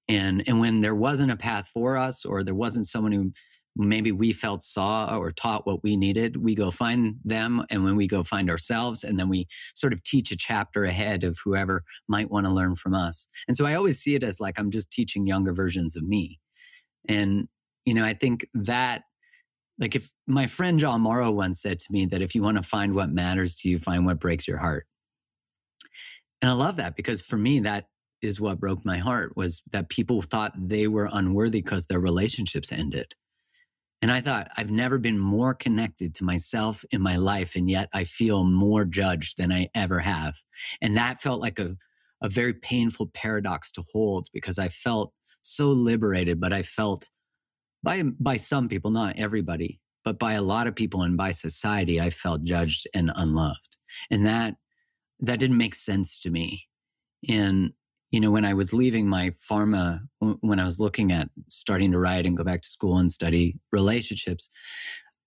[0.08, 3.32] And and when there wasn't a path for us or there wasn't someone who
[3.76, 7.96] maybe we felt saw or taught what we needed we go find them and when
[7.96, 11.84] we go find ourselves and then we sort of teach a chapter ahead of whoever
[12.08, 13.28] might want to learn from us.
[13.48, 16.40] And so i always see it as like i'm just teaching younger versions of me.
[17.10, 17.48] And
[17.86, 19.04] you know i think that
[19.80, 22.64] like if my friend john morrow once said to me that if you want to
[22.64, 24.86] find what matters to you find what breaks your heart
[26.42, 27.86] and i love that because for me that
[28.22, 32.72] is what broke my heart was that people thought they were unworthy because their relationships
[32.72, 33.14] ended
[34.02, 37.56] and I thought, I've never been more connected to myself in my life.
[37.56, 40.36] And yet I feel more judged than I ever have.
[40.82, 41.76] And that felt like a,
[42.22, 47.10] a very painful paradox to hold because I felt so liberated, but I felt
[47.88, 52.02] by, by some people, not everybody, but by a lot of people and by society,
[52.02, 53.78] I felt judged and unloved.
[54.12, 54.58] And that,
[55.22, 56.68] that didn't make sense to me.
[57.30, 57.72] And
[58.12, 62.00] you know, when I was leaving my pharma, when I was looking at starting to
[62.00, 64.50] write and go back to school and study relationships,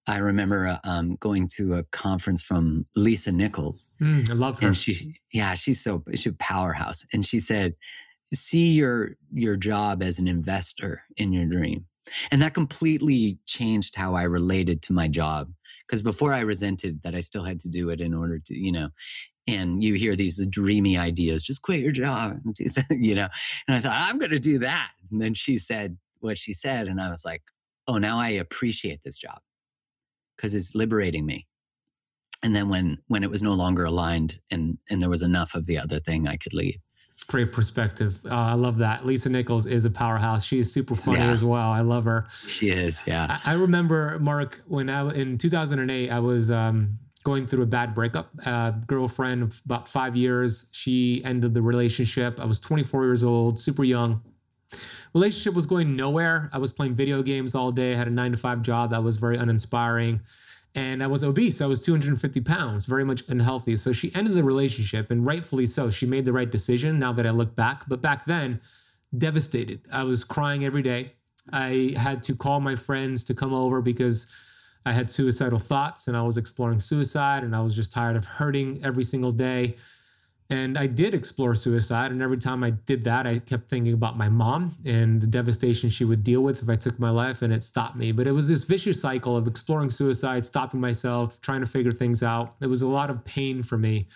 [0.07, 3.95] I remember uh, um, going to a conference from Lisa Nichols.
[4.01, 4.69] Mm, I love her.
[4.69, 7.05] And she, yeah, she's so she's a powerhouse.
[7.13, 7.75] And she said,
[8.33, 11.85] "See your your job as an investor in your dream."
[12.31, 15.53] And that completely changed how I related to my job.
[15.87, 18.73] Because before I resented that I still had to do it in order to, you
[18.73, 18.91] know,
[19.47, 23.29] and you hear these dreamy ideas just quit your job and do that, you know?
[23.67, 24.91] And i thought i'm going to do that.
[25.11, 27.43] And then she said what she said and i was like
[27.89, 29.41] oh now i appreciate this job
[30.37, 31.47] because it's liberating me.
[32.43, 35.67] And then when when it was no longer aligned and and there was enough of
[35.67, 36.79] the other thing i could leave
[37.25, 41.19] great perspective uh, i love that lisa nichols is a powerhouse she is super funny
[41.19, 41.31] yeah.
[41.31, 45.39] as well i love her she is yeah i, I remember mark when i in
[45.39, 48.31] 2008 i was um going through a bad breakup.
[48.45, 50.69] Uh, girlfriend of about five years.
[50.73, 52.41] She ended the relationship.
[52.41, 54.23] I was 24 years old, super young.
[55.13, 56.49] Relationship was going nowhere.
[56.53, 57.93] I was playing video games all day.
[57.93, 60.21] I had a nine to five job that was very uninspiring.
[60.75, 61.61] And I was obese.
[61.61, 63.75] I was 250 pounds, very much unhealthy.
[63.77, 65.91] So she ended the relationship, and rightfully so.
[65.91, 67.89] She made the right decision now that I look back.
[67.89, 68.61] But back then,
[69.17, 69.81] devastated.
[69.93, 71.15] I was crying every day.
[71.53, 74.33] I had to call my friends to come over because
[74.87, 78.25] I had suicidal thoughts and I was exploring suicide and I was just tired of
[78.25, 79.77] hurting every single day.
[80.51, 82.11] And I did explore suicide.
[82.11, 85.89] And every time I did that, I kept thinking about my mom and the devastation
[85.91, 88.11] she would deal with if I took my life, and it stopped me.
[88.11, 92.25] But it was this vicious cycle of exploring suicide, stopping myself, trying to figure things
[92.25, 92.57] out.
[92.61, 94.09] It was a lot of pain for me.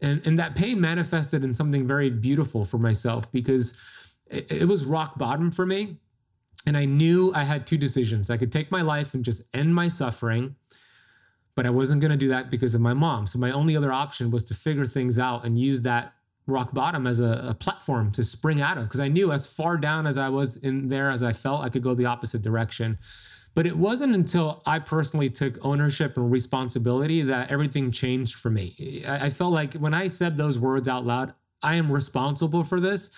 [0.00, 3.78] And, and that pain manifested in something very beautiful for myself because
[4.26, 5.98] it, it was rock bottom for me.
[6.66, 8.30] And I knew I had two decisions.
[8.30, 10.56] I could take my life and just end my suffering,
[11.54, 13.26] but I wasn't going to do that because of my mom.
[13.26, 16.14] So my only other option was to figure things out and use that
[16.46, 19.78] rock bottom as a, a platform to spring out of because I knew as far
[19.78, 22.98] down as I was in there as I felt, I could go the opposite direction.
[23.54, 29.04] But it wasn't until I personally took ownership and responsibility that everything changed for me.
[29.06, 32.80] I, I felt like when I said those words out loud, I am responsible for
[32.80, 33.10] this,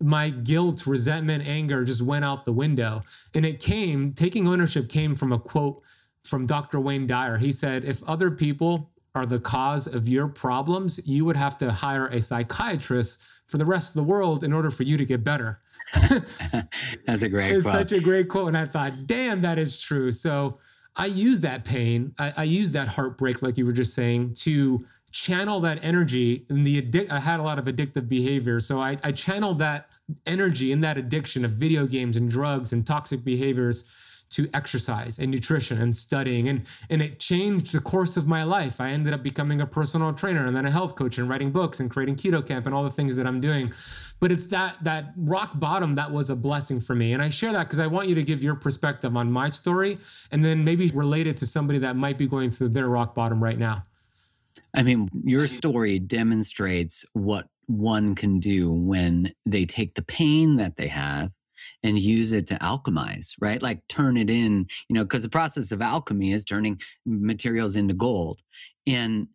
[0.00, 3.02] my guilt, resentment, anger just went out the window.
[3.34, 5.82] And it came, taking ownership came from a quote
[6.24, 6.80] from Dr.
[6.80, 7.38] Wayne Dyer.
[7.38, 11.70] He said, If other people are the cause of your problems, you would have to
[11.70, 15.22] hire a psychiatrist for the rest of the world in order for you to get
[15.22, 15.60] better.
[17.06, 17.74] That's a great it's quote.
[17.74, 18.48] such a great quote.
[18.48, 20.10] And I thought, damn, that is true.
[20.12, 20.58] So
[20.96, 24.86] I use that pain, I, I use that heartbreak, like you were just saying, to
[25.10, 28.58] channel that energy and the addic- I had a lot of addictive behavior.
[28.58, 29.88] So I, I channeled that
[30.26, 33.88] energy and that addiction of video games and drugs and toxic behaviors
[34.34, 38.80] to exercise and nutrition and studying and and it changed the course of my life.
[38.80, 41.78] I ended up becoming a personal trainer and then a health coach and writing books
[41.78, 43.72] and creating Keto Kamp and all the things that I'm doing.
[44.18, 47.12] But it's that that rock bottom that was a blessing for me.
[47.12, 49.98] And I share that because I want you to give your perspective on my story
[50.32, 53.42] and then maybe relate it to somebody that might be going through their rock bottom
[53.42, 53.84] right now.
[54.74, 60.76] I mean, your story demonstrates what one can do when they take the pain that
[60.76, 61.30] they have
[61.84, 63.62] and use it to alchemize, right?
[63.62, 67.94] Like turn it in, you know, because the process of alchemy is turning materials into
[67.94, 68.40] gold.
[68.86, 69.28] And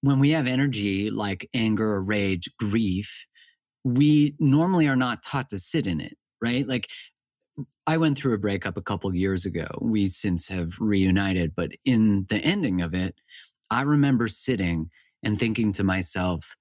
[0.00, 3.26] when we have energy like anger, rage, grief,
[3.84, 6.66] we normally are not taught to sit in it, right?
[6.66, 6.88] Like
[7.86, 9.66] I went through a breakup a couple years ago.
[9.80, 13.16] We since have reunited, but in the ending of it,
[13.70, 14.90] I remember sitting
[15.22, 16.56] and thinking to myself,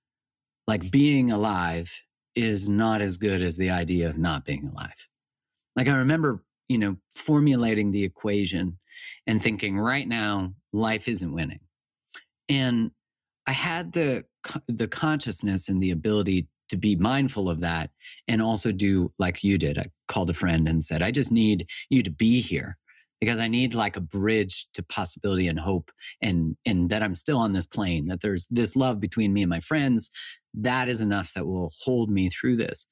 [0.67, 1.91] like being alive
[2.35, 5.07] is not as good as the idea of not being alive.
[5.75, 8.77] Like I remember, you know, formulating the equation
[9.27, 11.59] and thinking right now life isn't winning.
[12.49, 12.91] And
[13.47, 14.25] I had the
[14.67, 17.89] the consciousness and the ability to be mindful of that
[18.27, 19.77] and also do like you did.
[19.77, 22.77] I called a friend and said, I just need you to be here
[23.19, 25.91] because I need like a bridge to possibility and hope
[26.21, 29.49] and and that I'm still on this plane, that there's this love between me and
[29.49, 30.09] my friends.
[30.53, 32.87] That is enough that will hold me through this.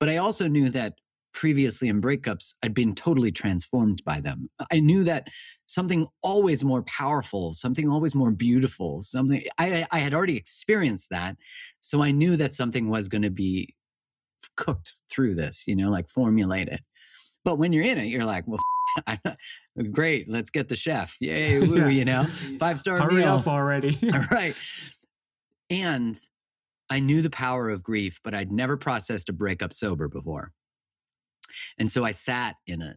[0.00, 0.94] But I also knew that
[1.38, 4.50] previously in breakups, I'd been totally transformed by them.
[4.72, 5.28] I knew that
[5.66, 11.36] something always more powerful, something always more beautiful, something I, I had already experienced that.
[11.78, 13.76] So I knew that something was going to be
[14.56, 16.80] cooked through this, you know, like formulated.
[17.44, 18.58] But when you're in it, you're like, well,
[19.92, 21.16] great, let's get the chef.
[21.20, 21.88] Yay, woo, yeah.
[21.88, 22.24] you know,
[22.58, 23.36] five star Hurry meal.
[23.36, 23.96] up already.
[24.12, 24.56] All right.
[25.70, 26.18] And
[26.90, 30.52] I knew the power of grief, but I'd never processed a breakup sober before.
[31.78, 32.96] And so I sat in it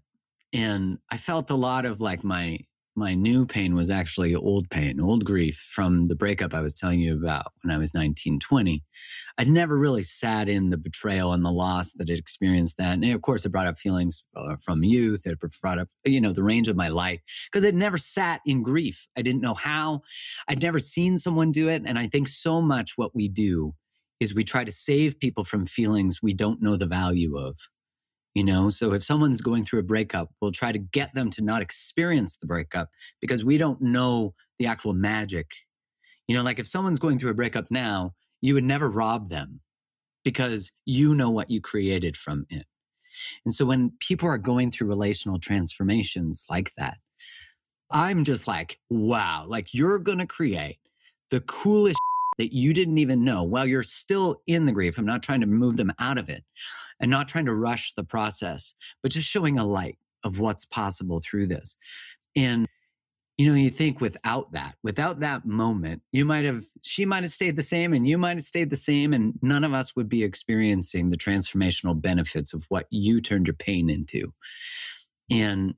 [0.53, 2.59] and I felt a lot of like my
[2.95, 6.99] my new pain was actually old pain, old grief from the breakup I was telling
[6.99, 8.83] you about when I was 19, 20.
[9.37, 12.93] I'd never really sat in the betrayal and the loss that it experienced that.
[12.93, 15.25] And of course, it brought up feelings uh, from youth.
[15.25, 18.61] It brought up, you know, the range of my life because I'd never sat in
[18.61, 19.07] grief.
[19.17, 20.01] I didn't know how.
[20.49, 21.83] I'd never seen someone do it.
[21.85, 23.73] And I think so much what we do
[24.19, 27.57] is we try to save people from feelings we don't know the value of
[28.33, 28.69] you know?
[28.69, 32.37] So if someone's going through a breakup we'll try to get them to not experience
[32.37, 35.51] the breakup because we don't know the actual magic.
[36.27, 39.61] You know like if someone's going through a breakup now you would never rob them
[40.23, 42.65] because you know what you created from it.
[43.45, 46.97] And so when people are going through relational transformations like that
[47.91, 50.77] i'm just like wow like you're gonna create
[51.29, 51.99] the coolest
[52.41, 55.47] that you didn't even know while you're still in the grief i'm not trying to
[55.47, 56.43] move them out of it
[57.01, 61.19] and not trying to rush the process, but just showing a light of what's possible
[61.19, 61.75] through this.
[62.35, 62.67] And
[63.37, 67.31] you know, you think without that, without that moment, you might have, she might have
[67.31, 70.07] stayed the same and you might have stayed the same, and none of us would
[70.07, 74.31] be experiencing the transformational benefits of what you turned your pain into.
[75.31, 75.73] And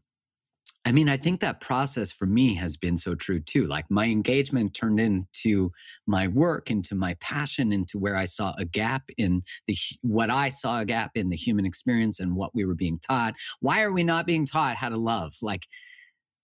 [0.86, 3.68] I mean, I think that process for me has been so true too.
[3.68, 5.72] Like my engagement turned into
[6.08, 10.50] my work, into my passion, into where I saw a gap in the what I
[10.50, 13.36] saw a gap in the human experience and what we were being taught.
[13.62, 15.36] Why are we not being taught how to love?
[15.42, 15.68] Like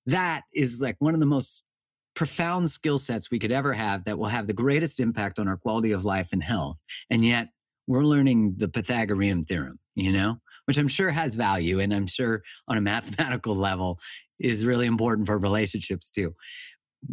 [0.05, 1.63] that is like one of the most
[2.15, 5.57] profound skill sets we could ever have that will have the greatest impact on our
[5.57, 6.77] quality of life and health.
[7.09, 7.49] And yet
[7.87, 10.37] we're learning the Pythagorean theorem, you know?
[10.69, 13.99] Which I'm sure has value and I'm sure on a mathematical level
[14.39, 16.35] is really important for relationships too.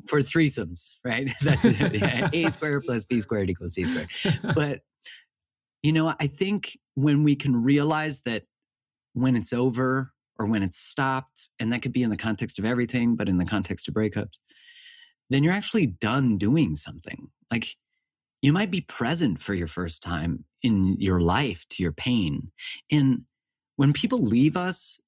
[0.07, 1.33] For threesomes, right?
[1.41, 4.11] That's a squared plus b squared equals c squared.
[4.55, 4.81] But
[5.83, 8.43] you know, I think when we can realize that
[9.15, 12.67] when it's over or when it's stopped, and that could be in the context of
[12.67, 14.39] everything, but in the context of breakups,
[15.31, 17.29] then you're actually done doing something.
[17.51, 17.69] Like
[18.43, 22.51] you might be present for your first time in your life to your pain.
[22.91, 23.23] And
[23.77, 25.01] when people leave us,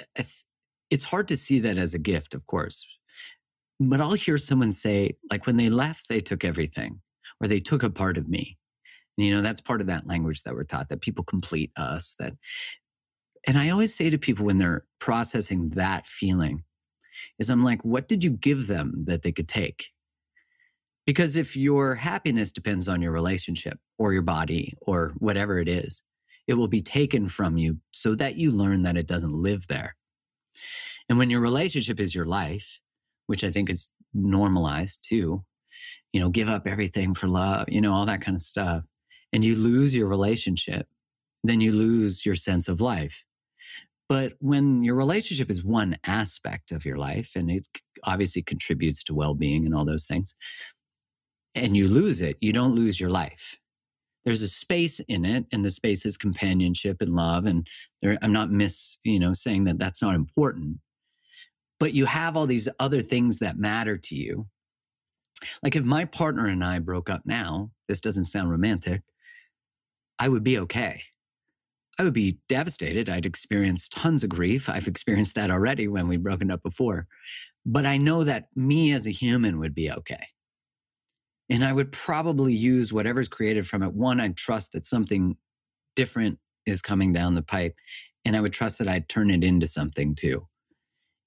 [0.00, 0.46] eh, it's,
[0.90, 2.86] it's hard to see that as a gift, of course.
[3.80, 7.00] But I'll hear someone say, like, when they left, they took everything,
[7.40, 8.58] or they took a part of me.
[9.16, 12.16] And, you know, that's part of that language that we're taught that people complete us.
[12.18, 12.34] That,
[13.46, 16.64] and I always say to people when they're processing that feeling,
[17.38, 19.90] is I'm like, what did you give them that they could take?
[21.06, 26.02] Because if your happiness depends on your relationship or your body or whatever it is,
[26.48, 29.94] it will be taken from you so that you learn that it doesn't live there.
[31.08, 32.80] And when your relationship is your life,
[33.26, 35.44] which I think is normalized too,
[36.12, 38.82] you know, give up everything for love, you know, all that kind of stuff,
[39.32, 40.86] and you lose your relationship,
[41.44, 43.24] then you lose your sense of life.
[44.08, 47.68] But when your relationship is one aspect of your life and it
[48.04, 50.34] obviously contributes to well being and all those things,
[51.54, 53.58] and you lose it, you don't lose your life.
[54.28, 57.46] There's a space in it, and the space is companionship and love.
[57.46, 57.66] And
[58.02, 60.80] there, I'm not miss, you know, saying that that's not important,
[61.80, 64.46] but you have all these other things that matter to you.
[65.62, 69.00] Like if my partner and I broke up now, this doesn't sound romantic,
[70.18, 71.04] I would be okay.
[71.98, 73.08] I would be devastated.
[73.08, 74.68] I'd experience tons of grief.
[74.68, 77.06] I've experienced that already when we've broken up before.
[77.64, 80.26] But I know that me as a human would be okay.
[81.50, 83.94] And I would probably use whatever's created from it.
[83.94, 85.36] One, I'd trust that something
[85.96, 87.74] different is coming down the pipe.
[88.24, 90.46] And I would trust that I'd turn it into something too.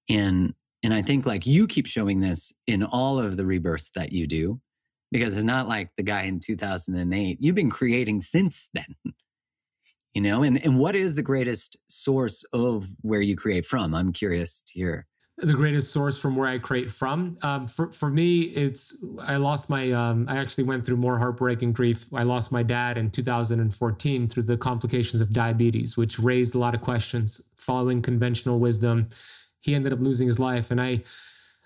[0.10, 0.54] And
[0.84, 4.26] and I think like you keep showing this in all of the rebirths that you
[4.26, 4.60] do,
[5.12, 7.38] because it's not like the guy in 2008.
[7.40, 9.14] You've been creating since then.
[10.14, 13.96] You know, and, and what is the greatest source of where you create from?
[13.96, 15.08] I'm curious to hear
[15.42, 17.38] the greatest source from where I create from.
[17.42, 19.92] Um, for for me, it's I lost my.
[19.92, 22.08] Um, I actually went through more heartbreak and grief.
[22.14, 26.76] I lost my dad in 2014 through the complications of diabetes, which raised a lot
[26.76, 27.42] of questions.
[27.56, 29.08] Following conventional wisdom,
[29.60, 31.04] he ended up losing his life, and I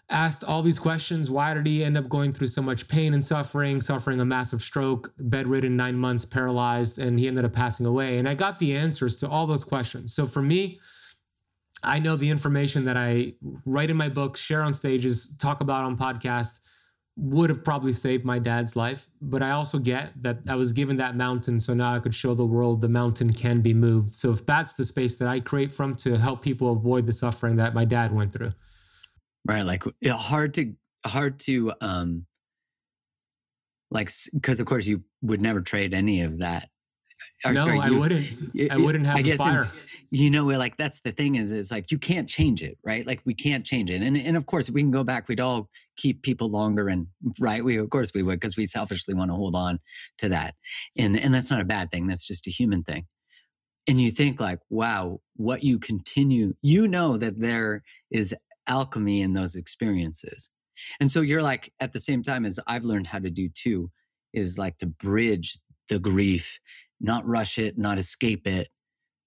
[0.10, 1.30] asked all these questions.
[1.30, 4.62] Why did he end up going through so much pain and suffering, suffering a massive
[4.62, 8.20] stroke, bedridden, nine months, paralyzed, and he ended up passing away?
[8.20, 10.14] And I got the answers to all those questions.
[10.14, 10.80] So for me
[11.84, 13.34] I know the information that I
[13.66, 16.60] write in my book, share on stages, talk about on podcast
[17.18, 19.08] would have probably saved my dad's life.
[19.22, 21.60] But I also get that I was given that mountain.
[21.60, 24.14] So now I could show the world the mountain can be moved.
[24.14, 27.56] So if that's the space that I create from to help people avoid the suffering
[27.58, 28.54] that my dad went through.
[29.46, 29.66] Right.
[29.66, 30.74] Like hard to,
[31.06, 32.26] hard to, um,
[33.92, 36.70] like, because of course you would never trade any of that
[37.44, 38.72] no, sorry, I wouldn't.
[38.72, 39.66] I wouldn't have I guess fire.
[40.12, 43.06] You know, we're like that's the thing is, is like you can't change it, right?
[43.06, 45.40] Like we can't change it, and and of course, if we can go back, we'd
[45.40, 47.08] all keep people longer, and
[47.40, 49.80] right, we of course we would because we selfishly want to hold on
[50.20, 50.56] to that,
[50.98, 52.08] and and that's not a bad thing.
[52.08, 53.06] That's just a human thing.
[53.88, 58.34] And you think like, wow, what you continue, you know that there is
[58.68, 60.50] alchemy in those experiences,
[61.00, 63.92] and so you're like at the same time as I've learned how to do too,
[64.34, 66.60] is like to bridge the grief
[67.00, 68.70] not rush it, not escape it,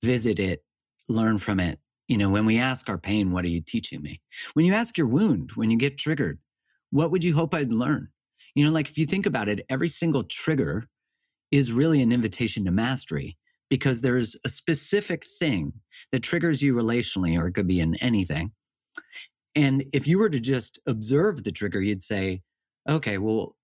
[0.03, 0.64] visit it,
[1.09, 1.79] learn from it.
[2.09, 4.21] You know, when we ask our pain, what are you teaching me?
[4.55, 6.39] When you ask your wound, when you get triggered,
[6.91, 8.09] what would you hope I'd learn?
[8.55, 10.89] You know, like if you think about it, every single trigger
[11.51, 13.37] is really an invitation to mastery
[13.69, 15.73] because there's a specific thing
[16.12, 18.53] that triggers you relationally, or it could be in anything.
[19.55, 22.43] And if you were to just observe the trigger, you'd say,
[22.89, 23.57] okay, well,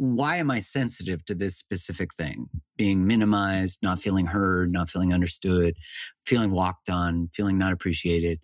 [0.00, 2.48] why am I sensitive to this specific thing?
[2.78, 5.76] Being minimized, not feeling heard, not feeling understood,
[6.24, 8.40] feeling walked on, feeling not appreciated.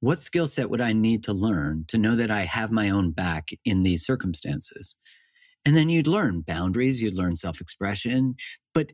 [0.00, 3.12] What skill set would I need to learn to know that I have my own
[3.12, 4.96] back in these circumstances?
[5.64, 8.34] And then you'd learn boundaries, you'd learn self expression,
[8.74, 8.90] but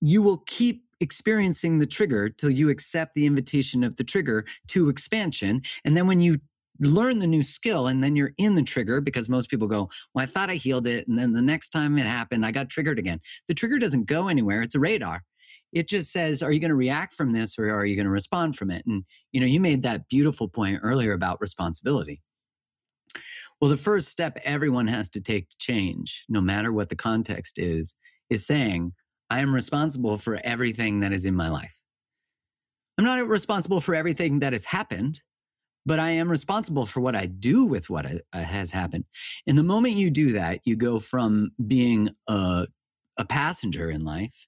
[0.00, 4.88] you will keep experiencing the trigger till you accept the invitation of the trigger to
[4.88, 5.62] expansion.
[5.84, 6.38] And then when you
[6.80, 10.22] learn the new skill and then you're in the trigger because most people go, Well,
[10.22, 11.06] I thought I healed it.
[11.08, 13.20] And then the next time it happened, I got triggered again.
[13.48, 15.22] The trigger doesn't go anywhere, it's a radar.
[15.72, 18.10] It just says, Are you going to react from this or are you going to
[18.10, 18.84] respond from it?
[18.86, 22.22] And, you know, you made that beautiful point earlier about responsibility.
[23.60, 27.58] Well, the first step everyone has to take to change, no matter what the context
[27.58, 27.94] is,
[28.30, 28.92] is saying,
[29.28, 31.74] I am responsible for everything that is in my life.
[32.96, 35.20] I'm not responsible for everything that has happened
[35.90, 39.06] but I am responsible for what I do with what uh, has happened.
[39.48, 42.68] And the moment you do that, you go from being a,
[43.16, 44.46] a passenger in life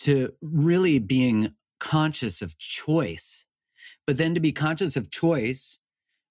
[0.00, 3.46] to really being conscious of choice.
[4.06, 5.78] But then to be conscious of choice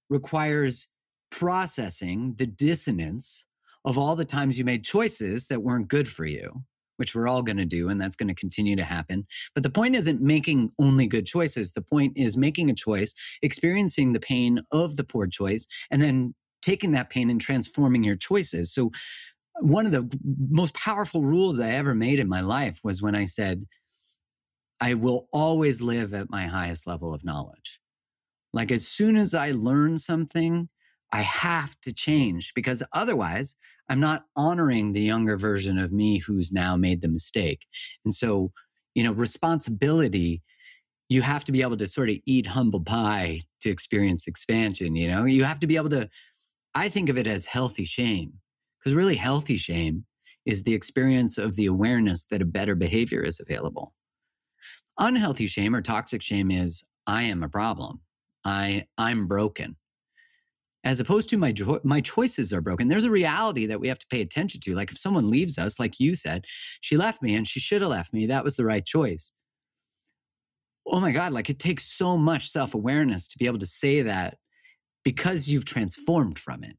[0.08, 0.88] requires
[1.32, 3.47] processing the dissonance
[3.86, 6.62] of all the times you made choices that weren't good for you
[6.98, 9.26] which we're all going to do, and that's going to continue to happen.
[9.54, 11.72] But the point isn't making only good choices.
[11.72, 16.34] The point is making a choice, experiencing the pain of the poor choice, and then
[16.62, 18.74] taking that pain and transforming your choices.
[18.74, 18.91] So
[19.60, 20.10] one of the
[20.50, 23.66] most powerful rules I ever made in my life was when I said,
[24.82, 27.80] I will always live at my highest level of knowledge.
[28.52, 30.70] Like as soon as I learn something,
[31.16, 33.55] I have to change because otherwise
[33.88, 37.66] I'm not honoring the younger version of me who's now made the mistake.
[38.03, 38.51] And so,
[38.95, 40.41] you know, responsibility,
[41.07, 44.97] you have to be able to sort of eat humble pie to experience expansion.
[44.97, 46.09] You know, you have to be able to,
[46.74, 48.34] I think of it as healthy shame
[48.78, 50.03] because really healthy shame
[50.45, 53.93] is the experience of the awareness that a better behavior is available.
[54.99, 58.01] Unhealthy shame or toxic shame is I am a problem.
[58.43, 59.78] I I'm broken
[60.86, 62.88] as opposed to my jo- my choices are broken.
[62.88, 64.76] There's a reality that we have to pay attention to.
[64.76, 66.46] Like if someone leaves us like you said
[66.80, 69.32] she left me and she should have left me that was the right choice.
[70.88, 74.38] Oh my god like it takes so much self-awareness to be able to say that
[75.04, 76.78] because you've transformed from it.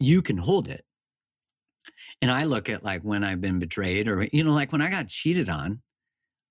[0.00, 0.84] You can hold it.
[2.20, 4.90] And i look at like when i've been betrayed or you know like when i
[4.90, 5.80] got cheated on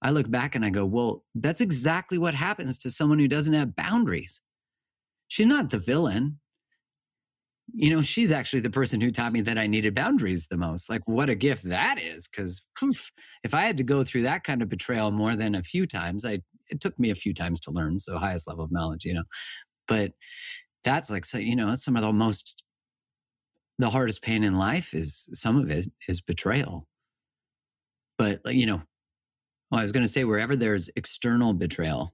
[0.02, 3.54] i look back and i go well that's exactly what happens to someone who doesn't
[3.54, 4.42] have boundaries
[5.28, 6.40] she's not the villain.
[7.74, 10.90] You know, she's actually the person who taught me that I needed boundaries the most.
[10.90, 12.28] Like, what a gift that is.
[12.28, 12.62] Because
[13.44, 16.24] if I had to go through that kind of betrayal more than a few times,
[16.26, 18.00] I it took me a few times to learn.
[18.00, 19.24] So highest level of knowledge, you know.
[19.88, 20.14] But
[20.84, 22.64] that's like, so, you know, some of the most,
[23.80, 26.88] the hardest pain in life is some of it is betrayal.
[28.18, 28.82] But, you know,
[29.70, 32.14] well, I was going to say, wherever there's external betrayal,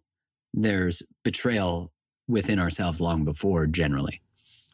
[0.54, 1.92] there's betrayal
[2.28, 4.22] within ourselves long before generally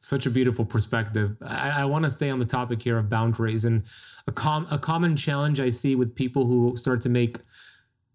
[0.02, 1.38] such a beautiful perspective.
[1.42, 3.84] I, I want to stay on the topic here of boundaries and
[4.28, 7.38] a, com- a common challenge I see with people who start to make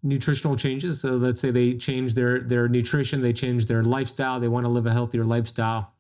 [0.03, 1.01] nutritional changes.
[1.01, 4.73] So let's say they change their their nutrition, they change their lifestyle, they want to
[4.73, 5.95] live a healthier lifestyle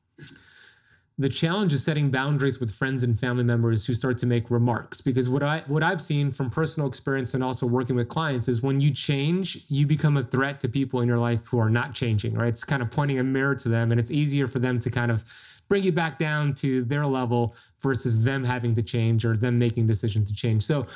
[1.16, 5.00] the challenge is setting boundaries with friends and family members who start to make remarks.
[5.00, 8.62] Because what i what i've seen from personal experience and also working with clients is
[8.62, 11.94] when you change you become a threat to people in your life who are not
[11.94, 12.48] changing right?
[12.48, 15.10] It's kind of pointing a mirror to them and it's easier for them to kind
[15.10, 15.24] of
[15.68, 19.86] bring you back down to their level versus them having to change or them making
[19.86, 20.64] decisions to change.
[20.64, 20.86] So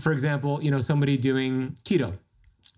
[0.00, 2.14] for example you know somebody doing keto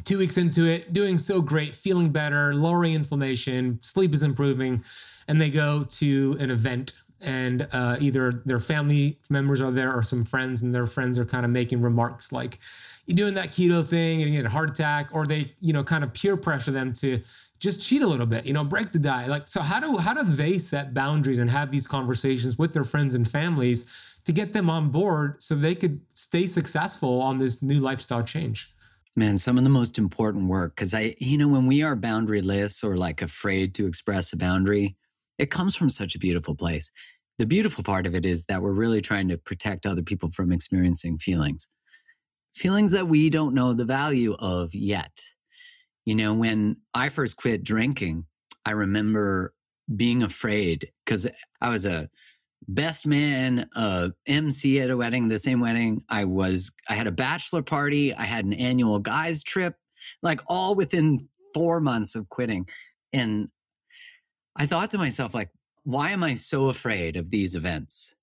[0.04, 4.82] two weeks into it doing so great feeling better lowering inflammation sleep is improving
[5.30, 10.02] and they go to an event and uh, either their family members are there or
[10.02, 12.58] some friends and their friends are kind of making remarks like
[13.06, 15.08] you're doing that keto thing and you get a heart attack?
[15.12, 17.20] Or they you know kind of peer pressure them to
[17.60, 19.28] just cheat a little bit you know break the diet.
[19.28, 22.84] Like so how do how do they set boundaries and have these conversations with their
[22.84, 23.84] friends and families
[24.24, 28.74] to get them on board so they could stay successful on this new lifestyle change?
[29.16, 32.84] Man, some of the most important work, because I, you know, when we are boundaryless
[32.84, 34.96] or like afraid to express a boundary,
[35.40, 36.92] it comes from such a beautiful place.
[37.38, 40.52] The beautiful part of it is that we're really trying to protect other people from
[40.52, 41.66] experiencing feelings,
[42.54, 45.18] feelings that we don't know the value of yet.
[46.04, 48.26] You know, when I first quit drinking,
[48.66, 49.54] I remember
[49.96, 51.26] being afraid because
[51.62, 52.10] I was a
[52.68, 56.02] best man, a MC at a wedding, the same wedding.
[56.10, 59.76] I was, I had a bachelor party, I had an annual guys trip,
[60.22, 62.66] like all within four months of quitting.
[63.14, 63.48] And
[64.56, 65.50] I thought to myself, like,
[65.84, 68.14] why am I so afraid of these events?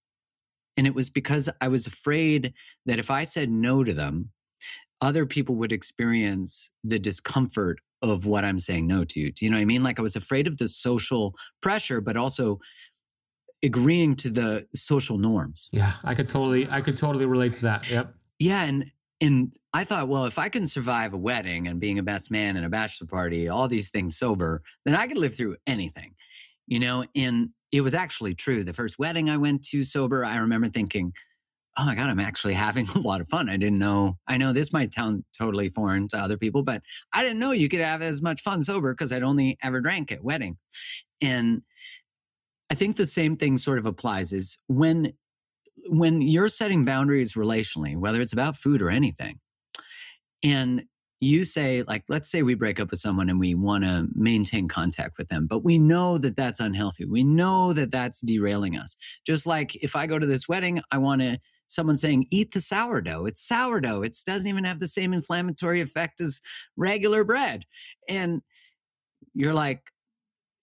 [0.75, 2.53] And it was because I was afraid
[2.85, 4.29] that if I said no to them,
[5.01, 9.31] other people would experience the discomfort of what I'm saying no to.
[9.31, 9.83] Do you know what I mean?
[9.83, 12.59] Like I was afraid of the social pressure, but also
[13.63, 15.69] agreeing to the social norms.
[15.71, 17.89] Yeah, I could totally I could totally relate to that.
[17.89, 18.13] Yep.
[18.39, 22.03] Yeah, and and I thought, well, if I can survive a wedding and being a
[22.03, 25.57] best man and a bachelor party, all these things sober, then I could live through
[25.65, 26.15] anything
[26.67, 28.63] you know, and it was actually true.
[28.63, 31.13] The first wedding I went to sober, I remember thinking,
[31.77, 33.49] oh my God, I'm actually having a lot of fun.
[33.49, 37.23] I didn't know, I know this might sound totally foreign to other people, but I
[37.23, 40.23] didn't know you could have as much fun sober because I'd only ever drank at
[40.23, 40.57] wedding.
[41.21, 41.63] And
[42.69, 45.13] I think the same thing sort of applies is when
[45.89, 49.39] when you're setting boundaries relationally, whether it's about food or anything,
[50.43, 50.83] and
[51.19, 54.67] you say like let's say we break up with someone and we want to maintain
[54.67, 57.05] contact with them but we know that that's unhealthy.
[57.05, 58.95] We know that that's derailing us.
[59.25, 62.61] Just like if i go to this wedding i want to someone saying eat the
[62.61, 63.25] sourdough.
[63.25, 64.03] It's sourdough.
[64.03, 66.39] It doesn't even have the same inflammatory effect as
[66.77, 67.65] regular bread.
[68.07, 68.41] And
[69.33, 69.81] you're like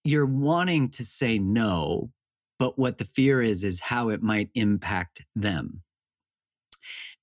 [0.05, 2.11] you're wanting to say no
[2.59, 5.83] but what the fear is is how it might impact them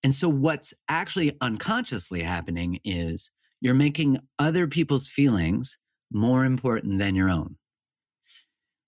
[0.03, 3.31] and so, what's actually unconsciously happening is
[3.61, 5.77] you're making other people's feelings
[6.11, 7.57] more important than your own,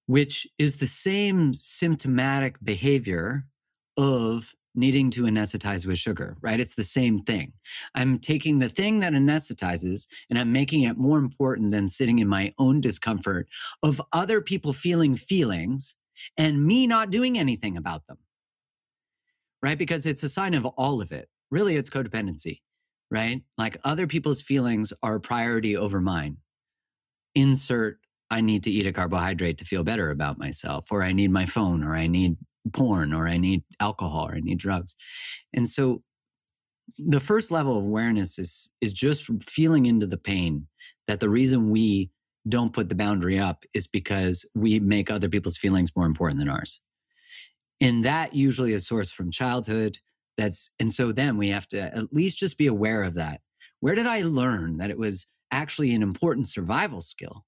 [0.08, 3.46] which is the same symptomatic behavior
[3.98, 6.60] of needing to anesthetize with sugar, right?
[6.60, 7.54] It's the same thing.
[7.94, 12.28] I'm taking the thing that anesthetizes and I'm making it more important than sitting in
[12.28, 13.48] my own discomfort
[13.84, 15.96] of other people feeling feelings
[16.38, 18.18] and me not doing anything about them,
[19.64, 19.78] right?
[19.78, 21.30] Because it's a sign of all of it.
[21.50, 22.62] Really, it's codependency,
[23.10, 23.42] right?
[23.58, 26.38] Like other people's feelings are a priority over mine.
[27.34, 28.00] Insert
[28.30, 31.46] I need to eat a carbohydrate to feel better about myself, or I need my
[31.46, 32.38] phone, or I need
[32.72, 34.96] porn or I need alcohol or I need drugs.
[35.54, 36.04] And so
[36.98, 40.68] the first level of awareness is is just feeling into the pain
[41.08, 42.12] that the reason we
[42.48, 46.50] don't put the boundary up is because we make other people's feelings more important than
[46.50, 46.82] ours.
[47.84, 50.00] And that usually is sourced from childhood.
[50.38, 53.42] That's and so then we have to at least just be aware of that.
[53.82, 57.46] Where did I learn that it was actually an important survival skill?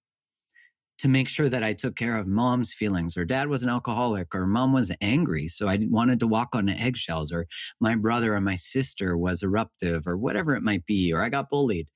[0.98, 4.34] to make sure that I took care of mom's feelings, or dad was an alcoholic,
[4.34, 5.48] or mom was angry.
[5.48, 7.48] So I wanted to walk on eggshells, or
[7.82, 11.50] my brother or my sister was eruptive, or whatever it might be, or I got
[11.50, 11.88] bullied.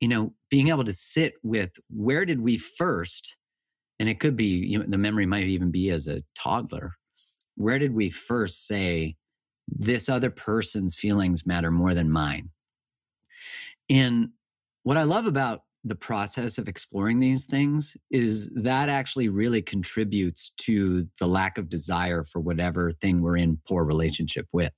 [0.00, 3.36] You know, being able to sit with where did we first,
[4.00, 6.92] and it could be, you know, the memory might even be as a toddler,
[7.58, 9.16] where did we first say,
[9.66, 12.48] this other person's feelings matter more than mine?
[13.90, 14.30] And
[14.84, 20.52] what I love about the process of exploring these things is that actually really contributes
[20.58, 24.72] to the lack of desire for whatever thing we're in poor relationship with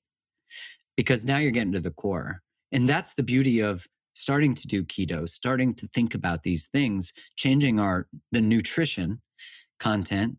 [0.97, 4.85] because now you're getting to the core and that's the beauty of starting to do
[4.85, 9.23] keto starting to think about these things changing our the nutrition
[9.79, 10.37] content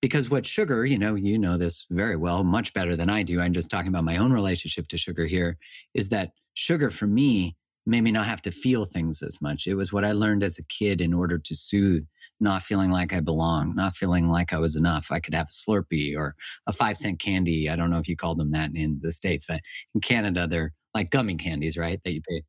[0.00, 3.40] because what sugar you know you know this very well much better than i do
[3.40, 5.56] i'm just talking about my own relationship to sugar here
[5.94, 9.66] is that sugar for me made me not have to feel things as much.
[9.66, 12.04] It was what I learned as a kid in order to soothe
[12.40, 15.10] not feeling like I belong, not feeling like I was enough.
[15.10, 16.34] I could have a Slurpee or
[16.66, 17.70] a five cent candy.
[17.70, 19.60] I don't know if you call them that in the States, but
[19.94, 22.00] in Canada, they're like gummy candies, right?
[22.04, 22.42] That you pay.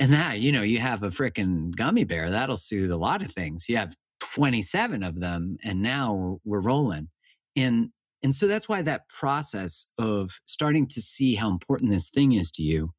[0.00, 3.32] And that, you know, you have a freaking gummy bear, that'll soothe a lot of
[3.32, 3.68] things.
[3.68, 7.08] You have 27 of them, and now we're rolling.
[7.56, 7.90] And
[8.22, 12.50] and so that's why that process of starting to see how important this thing is
[12.52, 12.92] to you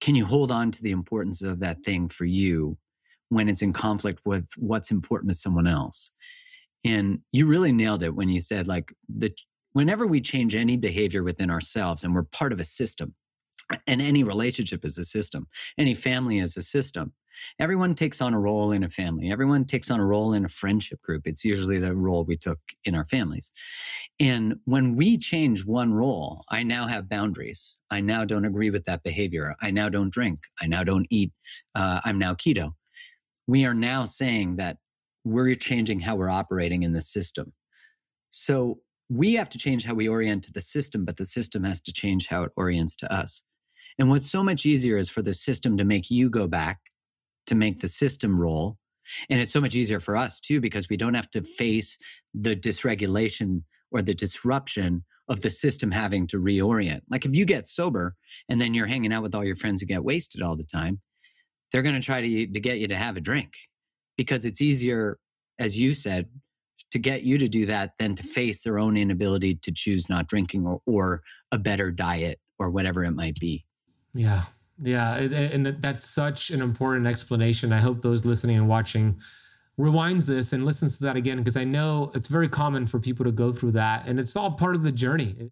[0.00, 2.76] can you hold on to the importance of that thing for you
[3.28, 6.12] when it's in conflict with what's important to someone else
[6.84, 9.30] and you really nailed it when you said like the
[9.72, 13.14] whenever we change any behavior within ourselves and we're part of a system
[13.86, 15.46] and any relationship is a system
[15.78, 17.12] any family is a system
[17.58, 19.30] everyone takes on a role in a family.
[19.30, 21.22] Everyone takes on a role in a friendship group.
[21.26, 23.50] It's usually the role we took in our families.
[24.20, 27.76] And when we change one role i now have boundaries.
[27.90, 29.54] I now don't agree with that behavior.
[29.62, 30.40] I now don't drink.
[30.60, 31.32] I now don't eat.
[31.74, 32.72] Uh, i'm now keto.
[33.46, 34.78] We are now saying that
[35.24, 37.52] we're changing how we're operating in the system.
[38.30, 41.80] So we have to change how we orient to the system but the system has
[41.80, 43.42] to change how it orients to us.
[43.98, 46.78] And what's so much easier is for the system to make you go back
[47.46, 48.78] to make the system roll.
[49.30, 51.96] And it's so much easier for us too, because we don't have to face
[52.34, 57.00] the dysregulation or the disruption of the system having to reorient.
[57.10, 58.14] Like if you get sober
[58.48, 61.00] and then you're hanging out with all your friends who get wasted all the time,
[61.72, 63.54] they're going to try to, to get you to have a drink
[64.16, 65.18] because it's easier,
[65.58, 66.28] as you said,
[66.92, 70.28] to get you to do that than to face their own inability to choose not
[70.28, 73.64] drinking or, or a better diet or whatever it might be.
[74.14, 74.44] Yeah.
[74.82, 77.72] Yeah, and that's such an important explanation.
[77.72, 79.20] I hope those listening and watching
[79.78, 83.24] rewinds this and listens to that again because I know it's very common for people
[83.24, 85.50] to go through that and it's all part of the journey.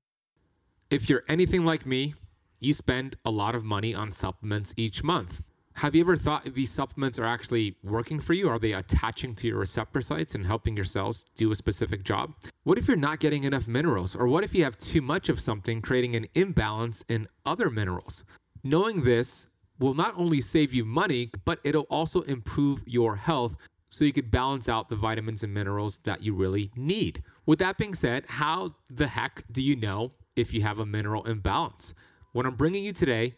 [0.91, 2.15] If you're anything like me,
[2.61, 5.43] you spend a lot of money on supplements each month.
[5.79, 8.49] Have you ever thought if these supplements are actually working for you?
[8.49, 12.35] Are they attaching to your receptor sites and helping your cells do a specific job?
[12.63, 14.15] What if you're not getting enough minerals?
[14.15, 18.23] Or what if you have too much of something, creating an imbalance in other minerals?
[18.67, 19.47] Knowing this
[19.79, 23.59] will not only save you money, but it'll also improve your health
[23.91, 27.23] so you could balance out the vitamins and minerals that you really need.
[27.45, 31.25] With that being said, how the heck do you know if you have a mineral
[31.25, 31.93] imbalance?
[32.33, 33.33] What I'm bringing you today